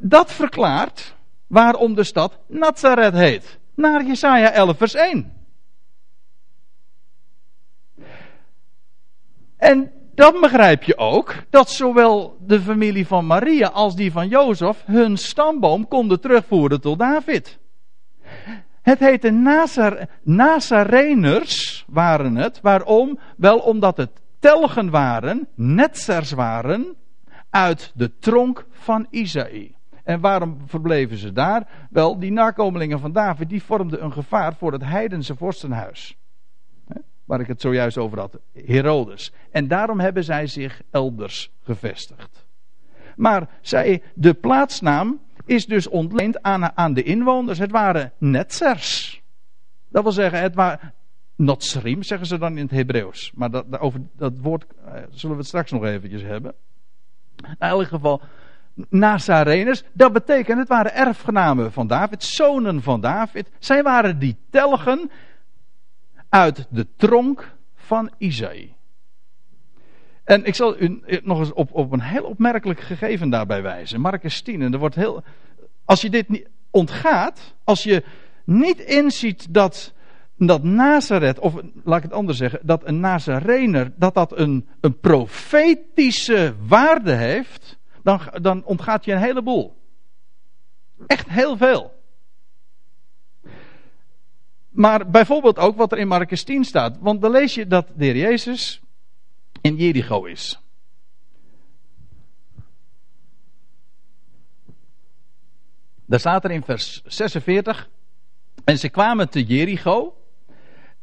[0.00, 1.15] dat verklaart
[1.46, 3.58] waarom de stad Nazareth heet.
[3.74, 5.32] Naar Jesaja 11 vers 1.
[9.56, 14.82] En dan begrijp je ook dat zowel de familie van Maria als die van Jozef
[14.84, 17.58] hun stamboom konden terugvoeren tot David.
[18.82, 22.60] Het heette Nazar, Nazareners waren het.
[22.60, 23.18] Waarom?
[23.36, 26.96] Wel omdat het telgen waren, netzers waren,
[27.50, 29.75] uit de tronk van Isaïe.
[30.06, 31.68] En waarom verbleven ze daar?
[31.90, 36.16] Wel, die nakomelingen van David, die vormden een gevaar voor het heidense vorstenhuis.
[37.24, 39.32] Waar ik het zojuist over had, Herodes.
[39.50, 42.46] En daarom hebben zij zich elders gevestigd.
[43.16, 47.58] Maar zij, de plaatsnaam is dus ontleend aan, aan de inwoners.
[47.58, 49.22] Het waren netzers.
[49.88, 50.94] Dat wil zeggen, het waren
[51.36, 53.32] Notsrim, zeggen ze dan in het Hebreeuws.
[53.34, 56.54] Maar dat, over dat woord eh, zullen we het straks nog eventjes hebben.
[57.36, 58.20] In elk geval,
[58.88, 63.50] Nazareners, dat betekent, het waren erfgenamen van David, zonen van David.
[63.58, 65.10] Zij waren die telgen
[66.28, 68.74] uit de tronk van Isaïe.
[70.24, 74.00] En ik zal u nog eens op, op een heel opmerkelijk gegeven daarbij wijzen.
[74.00, 74.62] Marcus 10.
[74.62, 75.22] En er wordt heel,
[75.84, 78.04] als je dit niet ontgaat, als je
[78.44, 79.92] niet inziet dat,
[80.36, 84.98] dat Nazareth, of laat ik het anders zeggen, dat een Nazarener, dat dat een, een
[85.00, 87.75] profetische waarde heeft,
[88.06, 89.76] dan, dan ontgaat je een heleboel.
[91.06, 91.94] Echt heel veel.
[94.68, 96.98] Maar bijvoorbeeld ook wat er in Marcus 10 staat.
[97.00, 98.80] Want dan lees je dat de Jezus
[99.60, 100.60] in Jericho is.
[106.04, 107.88] Daar staat er in vers 46.
[108.64, 110.16] En ze kwamen te Jericho.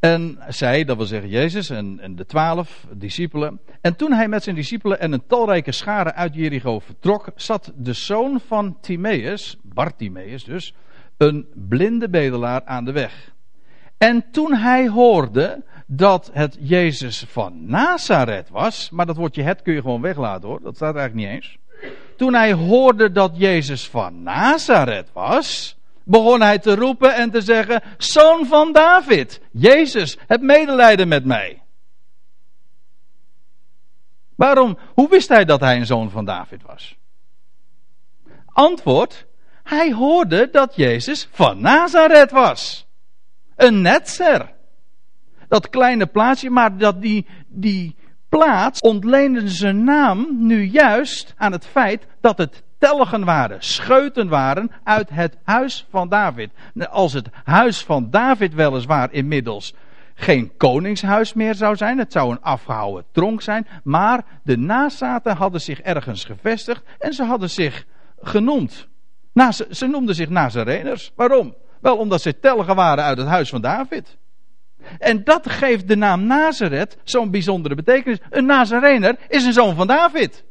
[0.04, 3.60] En zij, dat wil zeggen Jezus en, en de twaalf discipelen.
[3.82, 7.94] En toen hij met zijn discipelen en een talrijke schare uit Jericho vertrok, zat de
[7.94, 10.74] zoon van Timaeus, Bartimaeus dus,
[11.18, 13.34] een blinde bedelaar aan de weg.
[13.98, 19.74] En toen hij hoorde dat het Jezus van Nazareth was, maar dat woordje het kun
[19.74, 21.58] je gewoon weglaten hoor, dat staat eigenlijk niet eens.
[22.18, 27.82] Toen hij hoorde dat Jezus van Nazareth was, begon hij te roepen en te zeggen:
[27.98, 31.62] Zoon van David, Jezus, heb medelijden met mij.
[34.36, 34.78] Waarom?
[34.94, 36.98] Hoe wist hij dat hij een zoon van David was?
[38.46, 39.26] Antwoord:
[39.64, 42.88] Hij hoorde dat Jezus van Nazareth was.
[43.56, 44.52] Een netzer.
[45.48, 47.96] Dat kleine plaatsje, maar dat die, die
[48.30, 54.72] plaats ontleende zijn naam nu juist aan het feit dat het telgen waren, scheuten waren
[54.84, 56.50] uit het huis van David.
[56.90, 59.74] Als het huis van David weliswaar inmiddels
[60.14, 65.62] geen koningshuis meer zou zijn, het zou een afgehouden tronk zijn, maar de nazaten hadden
[65.62, 67.86] zich ergens gevestigd en ze hadden zich
[68.22, 68.88] genoemd.
[69.70, 71.12] ze, noemden zich Nazareners.
[71.16, 71.56] Waarom?
[71.82, 74.18] Wel omdat ze telgen waren uit het huis van David.
[75.00, 78.18] En dat geeft de naam Nazareth zo'n bijzondere betekenis.
[78.30, 80.44] Een Nazarener is een zoon van David.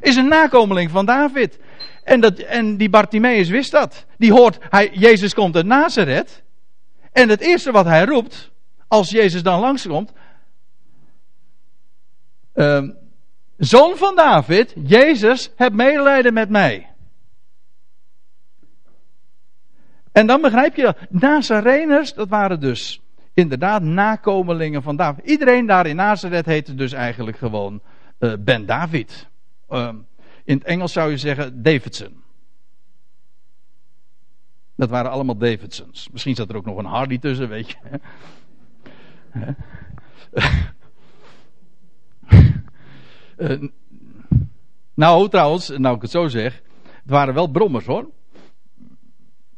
[0.00, 1.58] Is een nakomeling van David.
[2.04, 4.06] En, dat, en die Bartimaeus wist dat.
[4.18, 6.42] Die hoort, hij, Jezus komt uit Nazareth.
[7.12, 8.50] En het eerste wat hij roept,
[8.88, 10.12] als Jezus dan langskomt.
[12.54, 12.88] Uh,
[13.56, 16.90] zoon van David, Jezus, heb medelijden met mij.
[20.12, 20.96] En dan begrijp je dat.
[21.08, 23.00] Nazareners, dat waren dus
[23.34, 25.26] inderdaad nakomelingen van David.
[25.26, 27.80] Iedereen daar in Nazareth heette dus eigenlijk gewoon
[28.18, 29.28] uh, Ben David.
[29.70, 29.88] Uh,
[30.44, 32.22] in het Engels zou je zeggen Davidson.
[34.76, 36.08] Dat waren allemaal Davidsons.
[36.12, 37.76] Misschien zat er ook nog een Hardy tussen, weet je.
[43.36, 43.60] uh,
[44.94, 46.62] nou, trouwens, nou ik het zo zeg.
[46.82, 48.10] Het waren wel brommers hoor.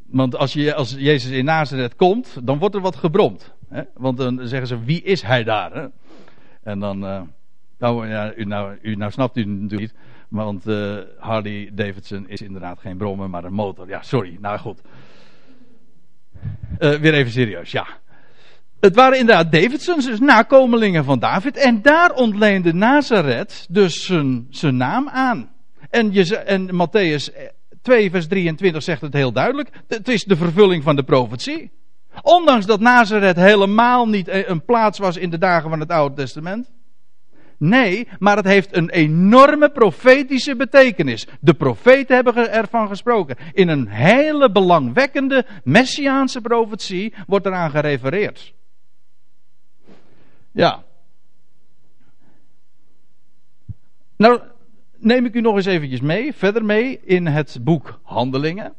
[0.06, 3.54] Want als, je, als Jezus in Nazareth komt, dan wordt er wat gebromd.
[3.68, 3.82] Hè?
[3.94, 5.72] Want dan zeggen ze, wie is hij daar?
[5.72, 5.86] Hè?
[6.62, 7.22] En dan, uh,
[7.82, 9.94] nou, ja, u, nou, u, nou snapt u natuurlijk niet.
[10.28, 13.88] Want uh, Harley Davidson is inderdaad geen brommer, maar een motor.
[13.88, 14.36] Ja, sorry.
[14.40, 14.80] Nou goed.
[16.78, 17.86] Uh, weer even serieus, ja.
[18.80, 21.56] Het waren inderdaad Davidsons, dus nakomelingen van David.
[21.56, 25.50] En daar ontleende Nazareth dus zijn, zijn naam aan.
[25.90, 27.34] En, je, en Matthäus
[27.82, 29.70] 2 vers 23 zegt het heel duidelijk.
[29.88, 31.70] Het is de vervulling van de profetie.
[32.22, 36.70] Ondanks dat Nazareth helemaal niet een plaats was in de dagen van het Oude Testament.
[37.64, 41.26] Nee, maar het heeft een enorme profetische betekenis.
[41.40, 43.36] De profeten hebben ervan gesproken.
[43.52, 48.54] In een hele belangwekkende messiaanse profetie wordt eraan gerefereerd.
[50.52, 50.84] Ja.
[54.16, 54.40] Nou,
[54.98, 58.74] neem ik u nog eens eventjes mee, verder mee in het boek Handelingen.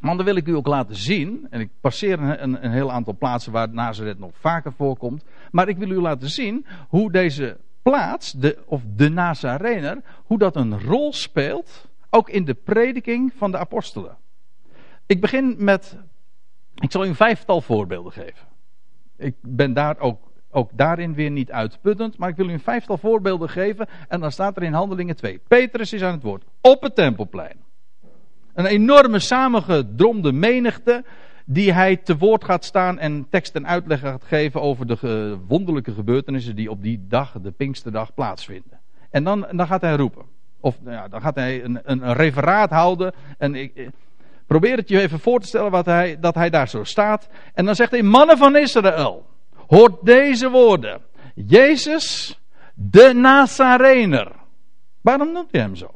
[0.00, 3.16] Want dan wil ik u ook laten zien, en ik passeer een, een heel aantal
[3.18, 5.24] plaatsen waar Nazareth nog vaker voorkomt.
[5.50, 7.56] Maar ik wil u laten zien hoe deze
[7.90, 13.50] plaats, de, of de Nazarener, hoe dat een rol speelt, ook in de prediking van
[13.50, 14.16] de apostelen.
[15.06, 15.96] Ik begin met,
[16.74, 18.46] ik zal u een vijftal voorbeelden geven.
[19.16, 20.20] Ik ben daar ook,
[20.50, 23.88] ook daarin weer niet uitputtend, maar ik wil u een vijftal voorbeelden geven.
[24.08, 25.40] En dan staat er in Handelingen 2.
[25.48, 27.64] Petrus is aan het woord, op het tempelplein.
[28.54, 31.04] Een enorme samengedromde menigte
[31.48, 35.92] die hij te woord gaat staan en tekst en uitleg gaat geven over de wonderlijke
[35.92, 38.80] gebeurtenissen die op die dag, de Pinksterdag, plaatsvinden.
[39.10, 40.24] En dan, dan gaat hij roepen.
[40.60, 43.12] Of nou ja, dan gaat hij een, een, referaat houden.
[43.38, 43.90] En ik,
[44.46, 47.28] probeer het je even voor te stellen wat hij, dat hij daar zo staat.
[47.54, 49.26] En dan zegt hij, mannen van Israël,
[49.66, 51.00] hoort deze woorden.
[51.34, 52.38] Jezus,
[52.74, 54.32] de Nazarener.
[55.00, 55.90] Waarom noemt hij hem zo?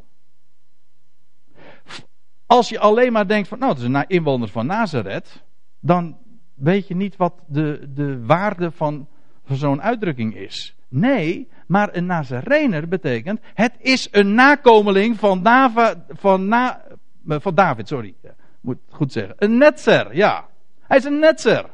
[2.50, 5.42] Als je alleen maar denkt van, nou, het is een inwoner van Nazareth,
[5.80, 6.16] dan
[6.54, 9.08] weet je niet wat de, de waarde van,
[9.44, 10.76] van zo'n uitdrukking is.
[10.88, 16.82] Nee, maar een Nazarener betekent, het is een nakomeling van, Dava, van, na,
[17.24, 18.14] van David, sorry,
[18.60, 19.34] moet goed zeggen.
[19.38, 20.46] Een netzer, ja.
[20.80, 21.64] Hij is een netzer.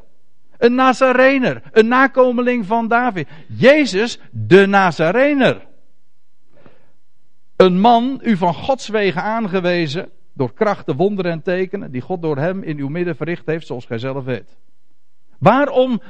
[0.59, 3.29] Een Nazarener, een nakomeling van David.
[3.49, 5.67] Jezus, de Nazarener.
[7.57, 12.37] Een man, u van Gods wegen aangewezen, door krachten, wonderen en tekenen die God door
[12.37, 14.57] hem in uw midden verricht heeft, zoals gij zelf weet.
[15.38, 16.01] Waarom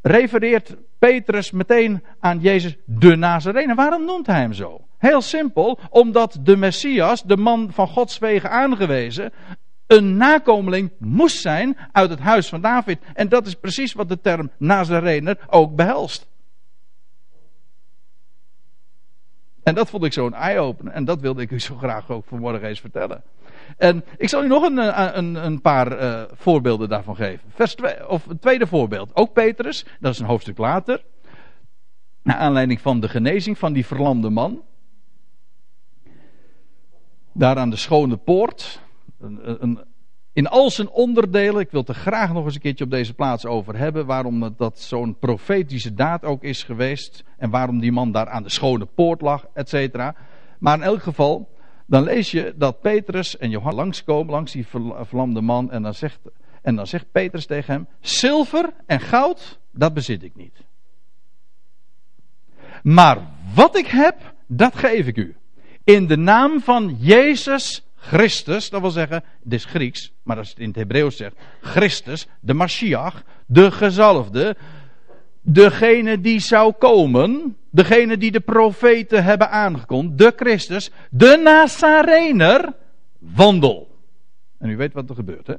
[0.00, 3.74] refereert Petrus meteen aan Jezus de Nazarene?
[3.74, 4.80] Waarom noemt hij hem zo?
[4.98, 9.32] Heel simpel, omdat de Messias, de man van Gods wegen aangewezen,
[9.86, 12.98] een nakomeling moest zijn uit het huis van David.
[13.14, 16.30] En dat is precies wat de term Nazarener ook behelst.
[19.62, 20.92] En dat vond ik zo'n eye-opener.
[20.92, 23.22] En dat wilde ik u zo graag ook vanmorgen eens vertellen.
[23.76, 27.50] En ik zal u nog een, eh, een, een paar uh, voorbeelden daarvan geven.
[27.54, 29.10] Vers 2, of tweede voorbeeld.
[29.16, 31.04] Ook Petrus, dat is een hoofdstuk later.
[32.22, 34.62] Naar aanleiding van de genezing van die verlamde man.
[37.32, 38.80] Daar aan de schone poort.
[39.20, 39.84] Een, een,
[40.32, 43.14] in al zijn onderdelen, ik wil het er graag nog eens een keertje op deze
[43.14, 48.12] plaats over hebben, waarom dat zo'n profetische daad ook is geweest en waarom die man
[48.12, 50.14] daar aan de schone poort lag, et cetera.
[50.58, 51.48] Maar in elk geval,
[51.92, 54.66] dan lees je dat Petrus en Johannes langskomen, langs die
[55.00, 56.18] verlamde man, en dan, zegt,
[56.62, 60.64] en dan zegt Petrus tegen hem, zilver en goud, dat bezit ik niet.
[62.82, 63.18] Maar
[63.54, 65.36] wat ik heb, dat geef ik u.
[65.84, 70.58] In de naam van Jezus Christus, dat wil zeggen, het is Grieks, maar als het
[70.58, 74.56] in het Hebreeuws zegt, Christus, de Mashiach, de gezalfde,
[75.42, 82.74] degene die zou komen, degene die de profeten hebben aangekondigd, de Christus, de Nazarener,
[83.18, 83.96] wandel.
[84.58, 85.54] En u weet wat er gebeurt, hè?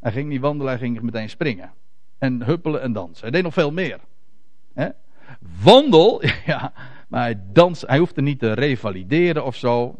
[0.00, 1.72] Hij ging niet wandelen, hij ging meteen springen.
[2.18, 3.22] En huppelen en dansen.
[3.22, 4.00] Hij deed nog veel meer.
[4.74, 4.88] Hè?
[5.62, 6.72] Wandel, ja,
[7.08, 9.94] maar hij dans, hij hoefde niet te revalideren of zo.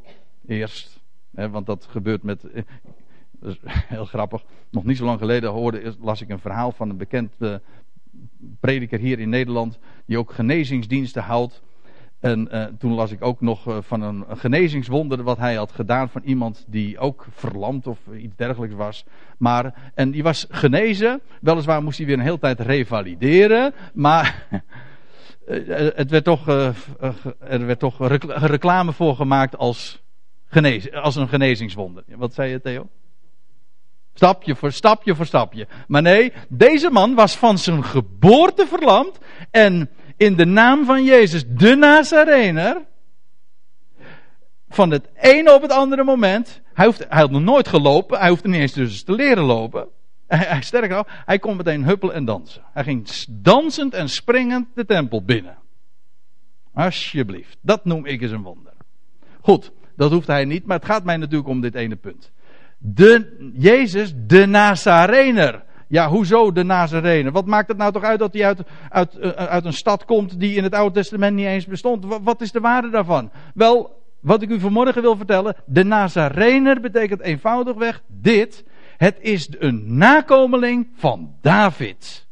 [0.47, 1.01] Eerst,
[1.35, 2.63] hè, want dat gebeurt met, eh,
[3.43, 3.59] is
[3.95, 4.45] heel grappig.
[4.71, 7.33] Nog niet zo lang geleden hoorde, las ik een verhaal van een bekend
[8.61, 11.63] prediker hier in Nederland, die ook genezingsdiensten houdt.
[12.21, 16.09] En uh, toen las ik ook nog uh, van een, genezingswonder wat hij had gedaan
[16.09, 19.05] van iemand die ook verlamd of iets dergelijks was.
[19.39, 24.47] Maar, en die was genezen, weliswaar moest hij weer een hele tijd revalideren, maar
[25.49, 26.49] uh, het werd toch,
[27.39, 30.03] er werd toch reclame voor gemaakt als,
[30.47, 32.05] genez, als een genezingswonder.
[32.07, 32.89] Wat zei je Theo?
[34.17, 35.67] Stapje voor stapje voor stapje.
[35.87, 39.19] Maar nee, deze man was van zijn geboorte verlamd.
[39.51, 42.85] En in de naam van Jezus, de Nazarener.
[44.69, 46.61] Van het ene op het andere moment.
[46.75, 48.19] Hij, hoeft, hij had nog nooit gelopen.
[48.19, 49.89] Hij hoefde niet eens dus te leren lopen.
[50.61, 52.63] Sterker nog, hij kon meteen huppelen en dansen.
[52.73, 55.59] Hij ging dansend en springend de tempel binnen.
[56.75, 57.57] Alsjeblieft.
[57.61, 58.73] Dat noem ik eens een wonder.
[59.41, 60.67] Goed, dat hoeft hij niet.
[60.67, 62.33] Maar het gaat mij natuurlijk om dit ene punt.
[62.79, 65.65] De, Jezus, de Nazarener.
[65.89, 67.33] Ja, hoezo de Nazarener?
[67.33, 70.41] Wat maakt het nou toch uit dat hij uit, uit, eh, uit een stad komt
[70.41, 72.05] die in het Oude Testament niet eens bestond?
[72.23, 73.31] Wat is de waarde daarvan?
[73.55, 78.65] Wel, wat ik u vanmorgen wil vertellen, de Nazarener betekent eenvoudigweg dit.
[78.97, 82.27] Het is een nakomeling van David.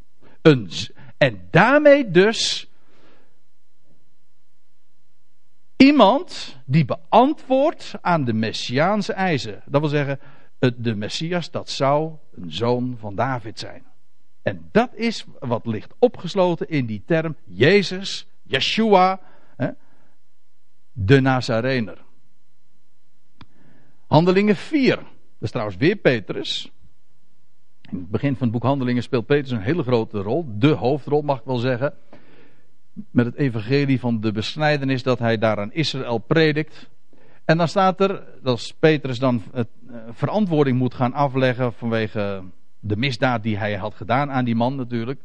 [1.18, 2.68] En daarmee dus
[5.76, 9.62] iemand die beantwoordt aan de messiaanse eisen.
[9.66, 10.18] Dat wil zeggen,
[10.76, 13.82] de Messias, dat zou een zoon van David zijn.
[14.42, 19.20] En dat is wat ligt opgesloten in die term Jezus, Yeshua,
[20.94, 21.98] de Nazarener.
[24.06, 24.96] Handelingen 4.
[24.96, 25.06] Dat
[25.38, 26.70] is trouwens weer Petrus.
[27.90, 30.46] In het begin van het boek Handelingen speelt Petrus een hele grote rol.
[30.58, 31.94] De hoofdrol mag ik wel zeggen.
[33.10, 36.90] Met het evangelie van de besnijdenis dat hij daar aan Israël predikt.
[37.44, 39.62] En dan staat er, dat Petrus dan uh,
[40.10, 42.42] verantwoording moet gaan afleggen vanwege
[42.80, 45.20] de misdaad die hij had gedaan aan die man natuurlijk.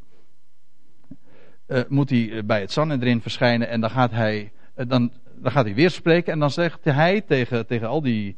[1.67, 5.73] Uh, moet hij bij het Sanhedrin verschijnen en dan gaat hij, dan, dan gaat hij
[5.73, 8.37] weer spreken en dan zegt hij tegen, tegen al die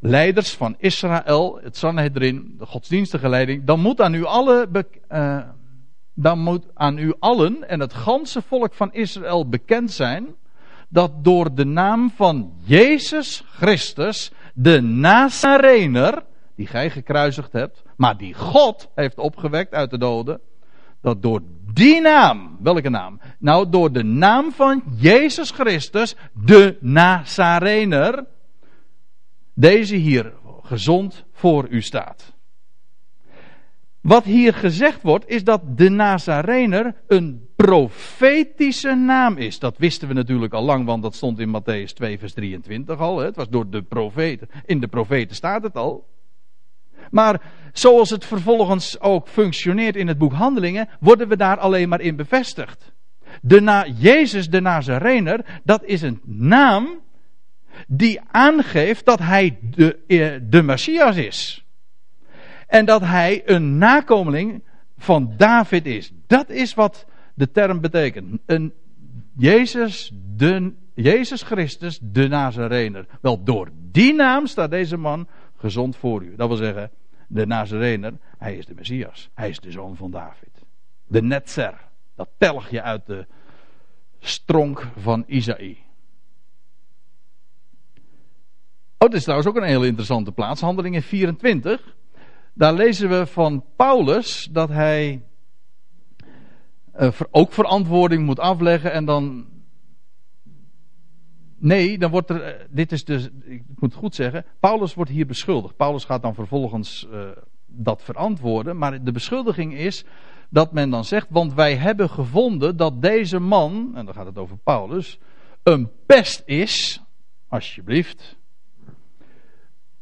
[0.00, 4.86] leiders van Israël, het Sanhedrin, de godsdienstige leiding, dan moet aan u alle,
[6.14, 10.34] dan moet aan u allen en het ganse volk van Israël bekend zijn
[10.90, 16.22] dat door de naam van Jezus Christus, de Nazarener,
[16.56, 20.40] die gij gekruisigd hebt, maar die God heeft opgewekt uit de doden,
[21.00, 23.20] dat door die naam, welke naam?
[23.38, 28.26] Nou, door de naam van Jezus Christus, de Nazarener,
[29.54, 30.32] deze hier
[30.62, 32.32] gezond voor u staat.
[34.00, 39.58] Wat hier gezegd wordt, is dat de Nazarener een profetische naam is.
[39.58, 43.18] Dat wisten we natuurlijk al lang, want dat stond in Matthäus 2, vers 23 al.
[43.18, 44.48] Het was door de profeten.
[44.64, 46.06] In de profeten staat het al.
[47.10, 47.42] Maar
[47.72, 52.16] zoals het vervolgens ook functioneert in het boek Handelingen, worden we daar alleen maar in
[52.16, 52.92] bevestigd.
[53.42, 57.00] De na Jezus de Nazarener, dat is een naam
[57.86, 61.64] die aangeeft dat hij de, eh, de Messias is.
[62.66, 64.62] En dat hij een nakomeling
[64.98, 66.12] van David is.
[66.26, 67.06] Dat is wat
[67.40, 68.40] de term betekent.
[68.46, 68.72] Een
[69.36, 73.06] Jezus, de, Jezus Christus, de Nazarener.
[73.20, 76.36] Wel, door die naam staat deze man gezond voor u.
[76.36, 76.90] Dat wil zeggen,
[77.28, 79.30] de Nazarener, hij is de Messias.
[79.34, 80.64] Hij is de zoon van David.
[81.06, 81.74] De Netzer,
[82.14, 83.26] dat telgje uit de
[84.18, 85.78] stronk van Isaïe.
[88.98, 90.60] Oh, dit is trouwens ook een hele interessante plaats.
[90.60, 91.96] Handelingen 24.
[92.54, 95.22] Daar lezen we van Paulus dat hij
[97.30, 99.46] ook verantwoording moet afleggen en dan.
[101.58, 102.42] Nee, dan wordt er.
[102.42, 103.28] Eh, dit is dus.
[103.44, 104.44] Ik moet goed zeggen.
[104.60, 105.76] Paulus wordt hier beschuldigd.
[105.76, 107.28] Paulus gaat dan vervolgens uh,
[107.66, 108.76] dat verantwoorden.
[108.76, 110.04] Maar de beschuldiging is
[110.50, 111.26] dat men dan zegt.
[111.30, 113.92] Want wij hebben gevonden dat deze man.
[113.94, 115.18] En dan gaat het over Paulus.
[115.62, 117.02] Een pest is.
[117.48, 118.39] Alsjeblieft.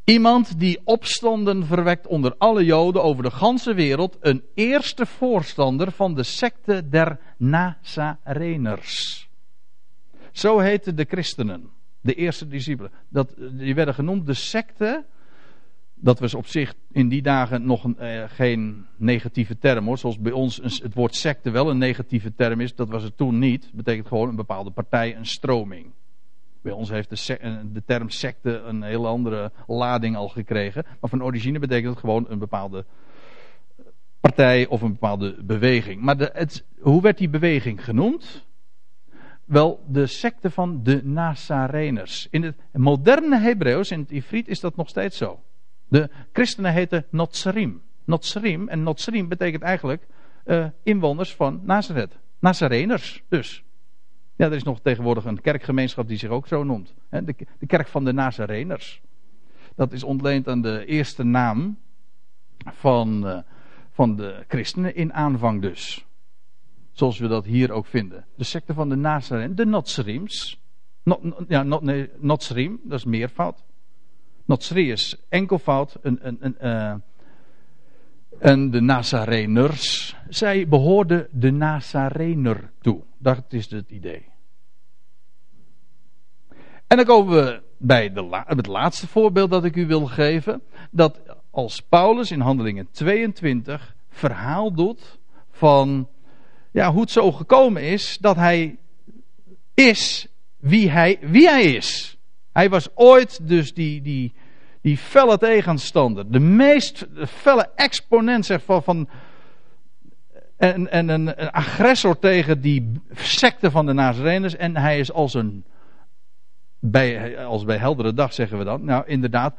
[0.09, 4.17] Iemand die opstanden verwekt onder alle Joden over de ganse wereld.
[4.19, 9.27] Een eerste voorstander van de secte der Nazareners.
[10.31, 11.69] Zo heten de christenen.
[12.01, 12.91] De eerste discipelen.
[13.09, 15.05] Dat, die werden genoemd de secte.
[15.93, 19.97] Dat was op zich in die dagen nog een, eh, geen negatieve term hoor.
[19.97, 22.75] Zoals bij ons het woord secte wel een negatieve term is.
[22.75, 23.63] Dat was het toen niet.
[23.63, 25.91] Het betekent gewoon een bepaalde partij, een stroming.
[26.61, 30.85] Bij ons heeft de, eh, de, term secte een hele andere lading al gekregen.
[30.99, 32.85] Maar van origine betekent het gewoon een bepaalde
[34.19, 36.01] partij of een bepaalde beweging.
[36.01, 38.47] Maar de, het, hoe werd die beweging genoemd?
[39.45, 42.27] Wel, de secte van de Nazareners.
[42.29, 45.39] In het moderne Hebreeuws, in het Ifrit, is dat nog steeds zo.
[45.87, 47.81] De christenen heten Notsarim.
[48.05, 50.07] Notsarim, en Notsarim betekent eigenlijk
[50.45, 52.19] uh, inwoners van Nazareth.
[52.39, 53.63] Nazareners dus.
[54.39, 56.93] Ja, er is nog tegenwoordig een kerkgemeenschap die zich ook zo noemt.
[57.09, 59.01] De, de kerk van de Nazareners.
[59.75, 61.77] Dat is ontleend aan de eerste naam
[62.65, 63.39] van, uh,
[63.91, 66.05] van de christenen in aanvang dus.
[66.91, 68.25] Zoals we dat hier ook vinden.
[68.35, 70.61] De secte van de Nazaren, de Notsrims.
[71.03, 72.09] Not, ja, not, nee,
[72.83, 73.63] dat is meervoud.
[74.45, 75.97] Notsri is enkelvoud.
[76.01, 76.93] Een, een, een, uh,
[78.39, 83.07] en de Nazareners, zij behoorden de Nazarener toe.
[83.19, 84.25] Dat is het idee.
[86.87, 90.61] En dan komen we bij de het laatste voorbeeld dat ik u wil geven.
[90.91, 91.19] Dat
[91.51, 95.19] als Paulus in Handelingen 22 verhaal doet
[95.51, 96.09] van
[96.71, 98.77] ja, hoe het zo gekomen is dat hij
[99.73, 102.17] is wie hij, wie hij is.
[102.53, 104.33] Hij was ooit dus die, die,
[104.81, 106.31] die felle tegenstander.
[106.31, 109.09] De meest felle exponent zeg, van, van
[110.59, 114.55] en, en een, agressor tegen die secte van de Nazareners.
[114.55, 115.65] En hij is als een,
[116.79, 119.55] bij, als bij heldere dag zeggen we dan, nou inderdaad,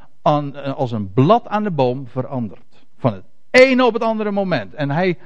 [0.75, 2.85] als een blad aan de boom veranderd.
[2.97, 4.73] Van het ene op het andere moment.
[4.73, 5.17] En hij,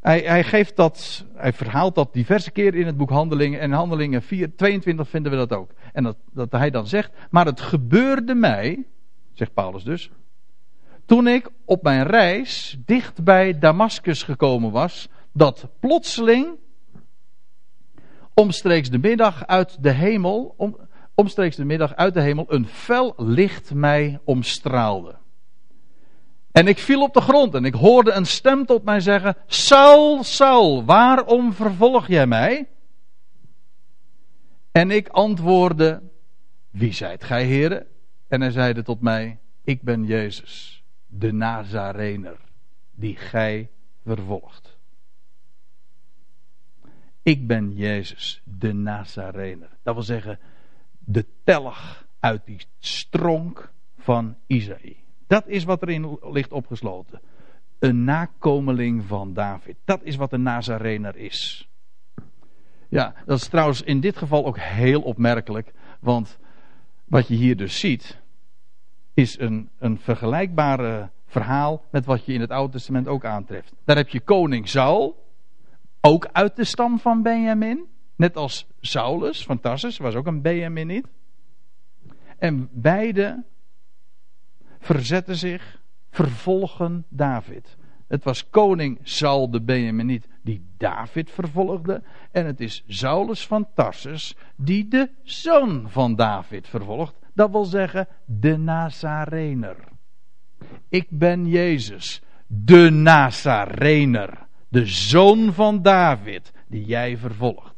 [0.00, 3.60] hij, hij geeft dat, hij verhaalt dat diverse keren in het boek Handelingen.
[3.60, 5.70] En Handelingen 4, 22 vinden we dat ook.
[5.92, 8.86] En dat, dat hij dan zegt, maar het gebeurde mij,
[9.32, 10.10] zegt Paulus dus,
[11.06, 16.58] toen ik op mijn reis dicht bij Damascus gekomen was, dat plotseling
[18.34, 20.76] omstreeks de middag uit de hemel om,
[21.14, 25.16] omstreeks de middag uit de hemel een fel licht mij omstraalde.
[26.52, 30.24] En ik viel op de grond en ik hoorde een stem tot mij zeggen: Saul,
[30.24, 32.68] Saul, waarom vervolg jij mij?
[34.72, 36.02] En ik antwoordde:
[36.70, 37.86] Wie zijt gij, heren?
[38.28, 40.73] En hij zeide tot mij: Ik ben Jezus,
[41.18, 42.36] de Nazarener,
[42.94, 43.70] die gij
[44.02, 44.78] vervolgt.
[47.22, 49.68] Ik ben Jezus, de Nazarener.
[49.82, 50.38] Dat wil zeggen,
[50.98, 54.96] de telg uit die stronk van Isaïe.
[55.26, 57.20] Dat is wat erin ligt opgesloten.
[57.78, 59.76] Een nakomeling van David.
[59.84, 61.68] Dat is wat een Nazarener is.
[62.88, 65.72] Ja, dat is trouwens in dit geval ook heel opmerkelijk.
[66.00, 66.38] Want
[67.04, 68.22] wat je hier dus ziet,
[69.14, 73.74] is een, een vergelijkbare verhaal met wat je in het Oude Testament ook aantreft.
[73.84, 75.24] Daar heb je koning Saul,
[76.00, 77.86] ook uit de stam van Benjamin.
[78.16, 81.06] Net als Saulus van Tarsus, was ook een Benjaminiet.
[82.38, 83.44] En beide
[84.78, 87.76] verzetten zich, vervolgen David.
[88.06, 92.02] Het was koning Saul de Benjaminiet die David vervolgde.
[92.30, 97.14] En het is Saulus van Tarsus die de zoon van David vervolgt.
[97.34, 99.76] Dat wil zeggen de Nazarener.
[100.88, 104.46] Ik ben Jezus, de Nazarener.
[104.68, 107.74] De zoon van David die jij vervolgt.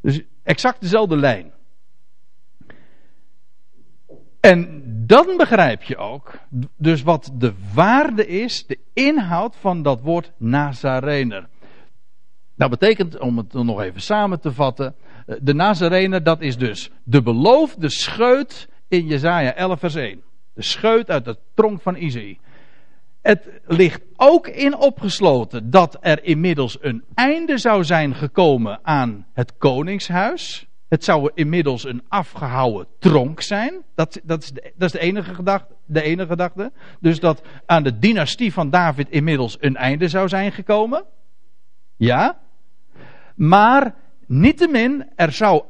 [0.00, 1.52] Dus exact dezelfde lijn.
[4.40, 6.38] En dan begrijp je ook
[6.76, 11.48] dus wat de waarde is, de inhoud van dat woord Nazarener.
[12.54, 14.94] Dat betekent, om het nog even samen te vatten,
[15.26, 20.22] de Nazarener dat is dus de beloofde scheut in Jezaja 11 vers 1.
[20.54, 22.38] De scheut uit de tronk van Isaïe.
[23.22, 29.52] Het ligt ook in opgesloten dat er inmiddels een einde zou zijn gekomen aan het
[29.58, 30.66] koningshuis.
[30.88, 33.82] Het zou inmiddels een afgehouwen tronk zijn.
[33.94, 36.72] Dat, dat, is, de, dat is de, enige gedachte, de enige gedachte.
[37.00, 41.04] Dus dat aan de dynastie van David inmiddels een einde zou zijn gekomen.
[41.96, 42.38] Ja.
[43.34, 43.94] Maar
[44.26, 45.62] niettemin, er zou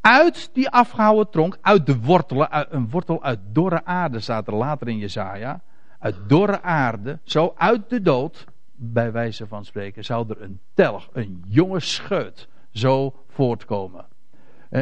[0.00, 4.88] uit die afgehouwen tronk, uit de wortelen, een wortel uit dorre aarde staat er later
[4.88, 5.62] in Jezaja.
[5.98, 11.08] Uit dorre aarde, zo uit de dood, bij wijze van spreken, zou er een telg,
[11.12, 14.04] een jonge scheut, zo voortkomen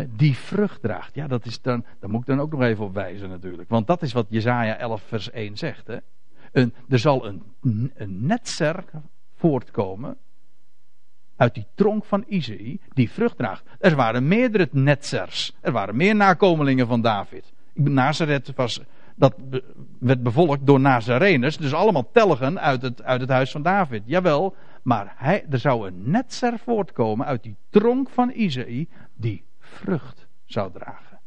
[0.08, 1.14] die vrucht draagt.
[1.14, 3.68] Ja, dat is dan, daar moet ik dan ook nog even op wijzen natuurlijk.
[3.68, 5.86] Want dat is wat Jezaja 11 vers 1 zegt.
[5.86, 5.96] Hè.
[6.52, 7.42] Een, er zal een,
[7.94, 8.84] een netzer
[9.34, 10.16] voortkomen
[11.40, 13.64] uit die tronk van Isaïe die vrucht draagt.
[13.78, 15.56] Er waren meerdere netzers.
[15.60, 17.52] Er waren meer nakomelingen van David.
[17.74, 18.80] Nazareth was,
[19.14, 19.34] dat
[19.98, 21.56] werd bevolkt door Nazareners.
[21.56, 24.02] Dus allemaal telgen uit het, uit het huis van David.
[24.06, 30.26] Jawel, maar hij, er zou een netzer voortkomen uit die tronk van Isaïe die vrucht
[30.44, 31.18] zou dragen.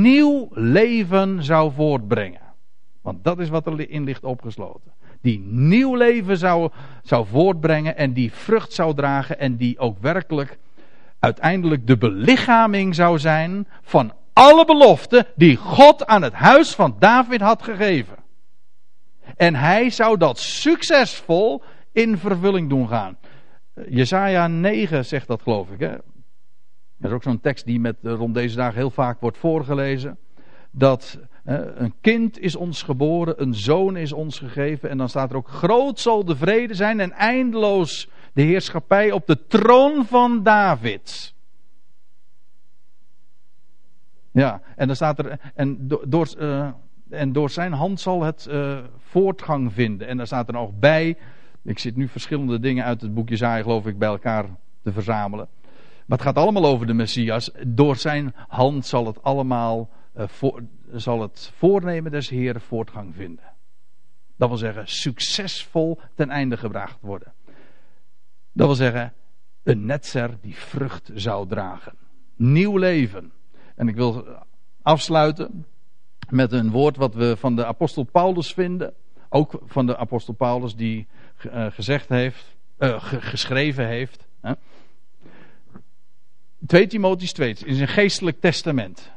[0.00, 2.42] Nieuw leven zou voortbrengen.
[3.02, 4.92] Want dat is wat erin ligt opgesloten.
[5.20, 6.70] Die nieuw leven zou,
[7.02, 10.58] zou voortbrengen en die vrucht zou dragen en die ook werkelijk
[11.18, 17.40] uiteindelijk de belichaming zou zijn van alle beloften die God aan het huis van David
[17.40, 18.16] had gegeven.
[19.36, 21.62] En hij zou dat succesvol
[21.92, 23.16] in vervulling doen gaan.
[23.88, 25.80] Jesaja 9 zegt dat geloof ik.
[25.80, 25.96] Hè?
[26.96, 30.18] Dat is ook zo'n tekst die met, eh, rond deze dagen heel vaak wordt voorgelezen.
[30.70, 31.18] Dat
[31.54, 34.90] een kind is ons geboren, een zoon is ons gegeven.
[34.90, 39.26] En dan staat er ook: Groot zal de vrede zijn en eindeloos de heerschappij op
[39.26, 41.34] de troon van David.
[44.30, 45.38] Ja, en dan staat er.
[45.54, 46.68] En door, uh,
[47.10, 50.08] en door zijn hand zal het uh, voortgang vinden.
[50.08, 51.16] En daar staat er nog bij.
[51.64, 54.44] Ik zit nu verschillende dingen uit het boekje Zaai, geloof ik, bij elkaar
[54.82, 55.48] te verzamelen.
[56.06, 57.50] Maar het gaat allemaal over de Messias.
[57.66, 59.88] Door zijn hand zal het allemaal,
[60.26, 60.62] voor,
[60.92, 63.44] zal het voornemen des Heeren voortgang vinden.
[64.36, 67.32] Dat wil zeggen, succesvol ten einde gebracht worden.
[68.52, 69.12] Dat wil zeggen,
[69.62, 71.94] een netzer die vrucht zou dragen.
[72.36, 73.32] Nieuw leven.
[73.74, 74.26] En ik wil
[74.82, 75.66] afsluiten
[76.28, 78.94] met een woord wat we van de apostel Paulus vinden.
[79.28, 81.06] Ook van de apostel Paulus die
[81.46, 84.26] uh, gezegd heeft, uh, geschreven heeft.
[84.40, 84.52] Hè.
[86.66, 89.10] 2 Timotheus 2 is een geestelijk testament.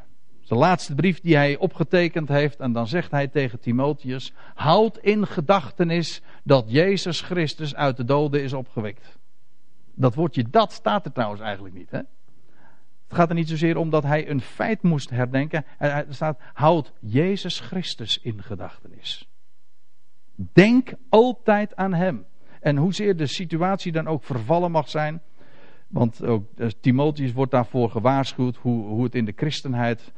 [0.51, 2.59] De laatste brief die hij opgetekend heeft.
[2.59, 8.43] En dan zegt hij tegen Timotheus: Houd in gedachtenis dat Jezus Christus uit de doden
[8.43, 9.17] is opgewekt.
[9.93, 11.91] Dat woordje dat staat er trouwens eigenlijk niet.
[11.91, 11.97] Hè?
[11.97, 12.07] Het
[13.17, 15.65] gaat er niet zozeer om dat hij een feit moest herdenken.
[15.77, 19.29] Er staat: Houd Jezus Christus in gedachtenis.
[20.35, 22.25] Denk altijd aan Hem.
[22.59, 25.21] En hoezeer de situatie dan ook vervallen mag zijn.
[25.87, 30.11] Want ook uh, Timotheus wordt daarvoor gewaarschuwd hoe, hoe het in de christenheid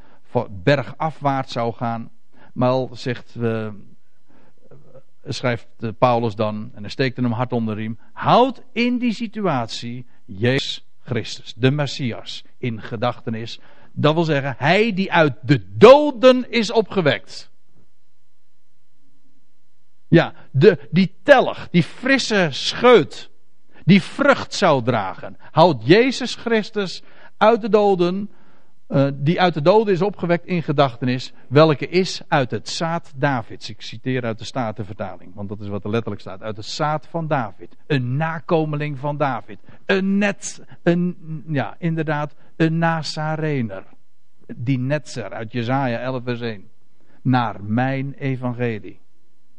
[0.50, 2.12] bergafwaarts zou gaan.
[2.54, 3.68] Maar zegt, uh,
[5.24, 5.68] schrijft
[5.98, 8.00] Paulus dan, en hij steekt hem hard onder de riem.
[8.14, 13.60] Houd in die situatie Jezus Christus, de Messias, in gedachtenis.
[13.92, 17.52] Dat wil zeggen, hij die uit de doden is opgewekt.
[20.08, 23.30] Ja, de, die tellig, die frisse scheut,
[23.86, 25.38] die vrucht zou dragen.
[25.52, 27.04] Houdt Jezus Christus
[27.38, 28.30] uit de doden,
[28.94, 33.70] uh, die uit de doden is opgewekt in gedachtenis, welke is uit het zaad Davids.
[33.70, 36.42] Ik citeer uit de Statenvertaling, want dat is wat er letterlijk staat.
[36.42, 37.76] Uit het zaad van David.
[37.88, 39.60] Een nakomeling van David.
[39.86, 43.84] Een net, een, ja, inderdaad, een Nazarener.
[44.56, 46.70] Die netzer uit Jezaja 11 vers 1.
[47.22, 49.00] Naar mijn evangelie.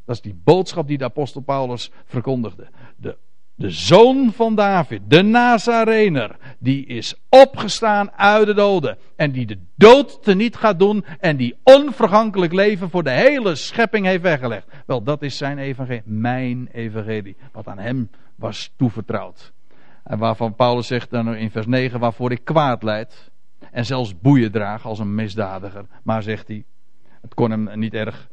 [0.05, 2.68] Dat is die boodschap die de apostel Paulus verkondigde.
[2.97, 3.16] De,
[3.55, 8.99] de zoon van David, de Nazarener, die is opgestaan uit de doden.
[9.17, 14.07] En die de dood teniet gaat doen en die onvergankelijk leven voor de hele schepping
[14.07, 14.67] heeft weggelegd.
[14.87, 19.53] Wel, dat is zijn evangelie, mijn evangelie, wat aan hem was toevertrouwd.
[20.05, 23.31] En waarvan Paulus zegt dan in vers 9, waarvoor ik kwaad leid.
[23.71, 25.85] En zelfs boeien draag als een misdadiger.
[26.03, 26.65] Maar zegt hij,
[27.21, 28.29] het kon hem niet erg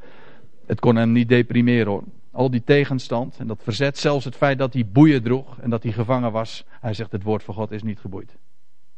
[0.65, 2.03] het kon hem niet deprimeren hoor.
[2.31, 5.83] Al die tegenstand en dat verzet, zelfs het feit dat hij boeien droeg en dat
[5.83, 6.63] hij gevangen was.
[6.67, 8.37] Hij zegt: Het woord van God is niet geboeid.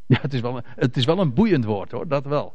[0.06, 2.54] Ja, het is wel een, het is wel een boeiend woord hoor, dat wel.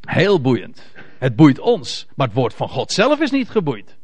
[0.00, 0.84] Heel boeiend.
[1.18, 3.96] Het boeit ons, maar het woord van God zelf is niet geboeid.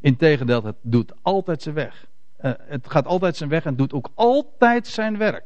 [0.00, 2.06] Integendeel, het doet altijd zijn weg.
[2.40, 5.44] Uh, het gaat altijd zijn weg en doet ook altijd zijn werk.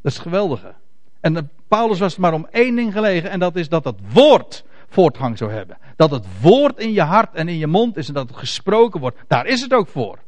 [0.00, 0.74] Dat is het geweldige.
[1.20, 4.64] En uh, Paulus was maar om één ding gelegen en dat is dat het woord
[4.88, 5.78] voortgang zou hebben.
[5.96, 9.00] Dat het woord in je hart en in je mond is en dat het gesproken
[9.00, 9.18] wordt.
[9.26, 10.18] Daar is het ook voor.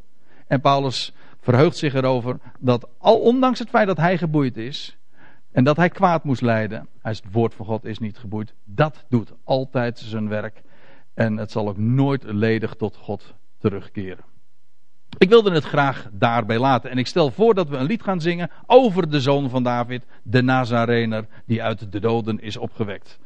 [0.47, 4.97] En Paulus verheugt zich erover dat al ondanks het feit dat hij geboeid is
[5.53, 9.05] en dat hij kwaad moest lijden, hij het woord van God is niet geboeid, dat
[9.09, 10.63] doet altijd zijn werk
[11.15, 14.25] en het zal ook nooit ledig tot God terugkeren.
[15.19, 18.21] Ik wilde het graag daarbij laten en ik stel voor dat we een lied gaan
[18.21, 23.19] zingen over de zoon van David, de Nazarener, die uit de doden is opgewekt.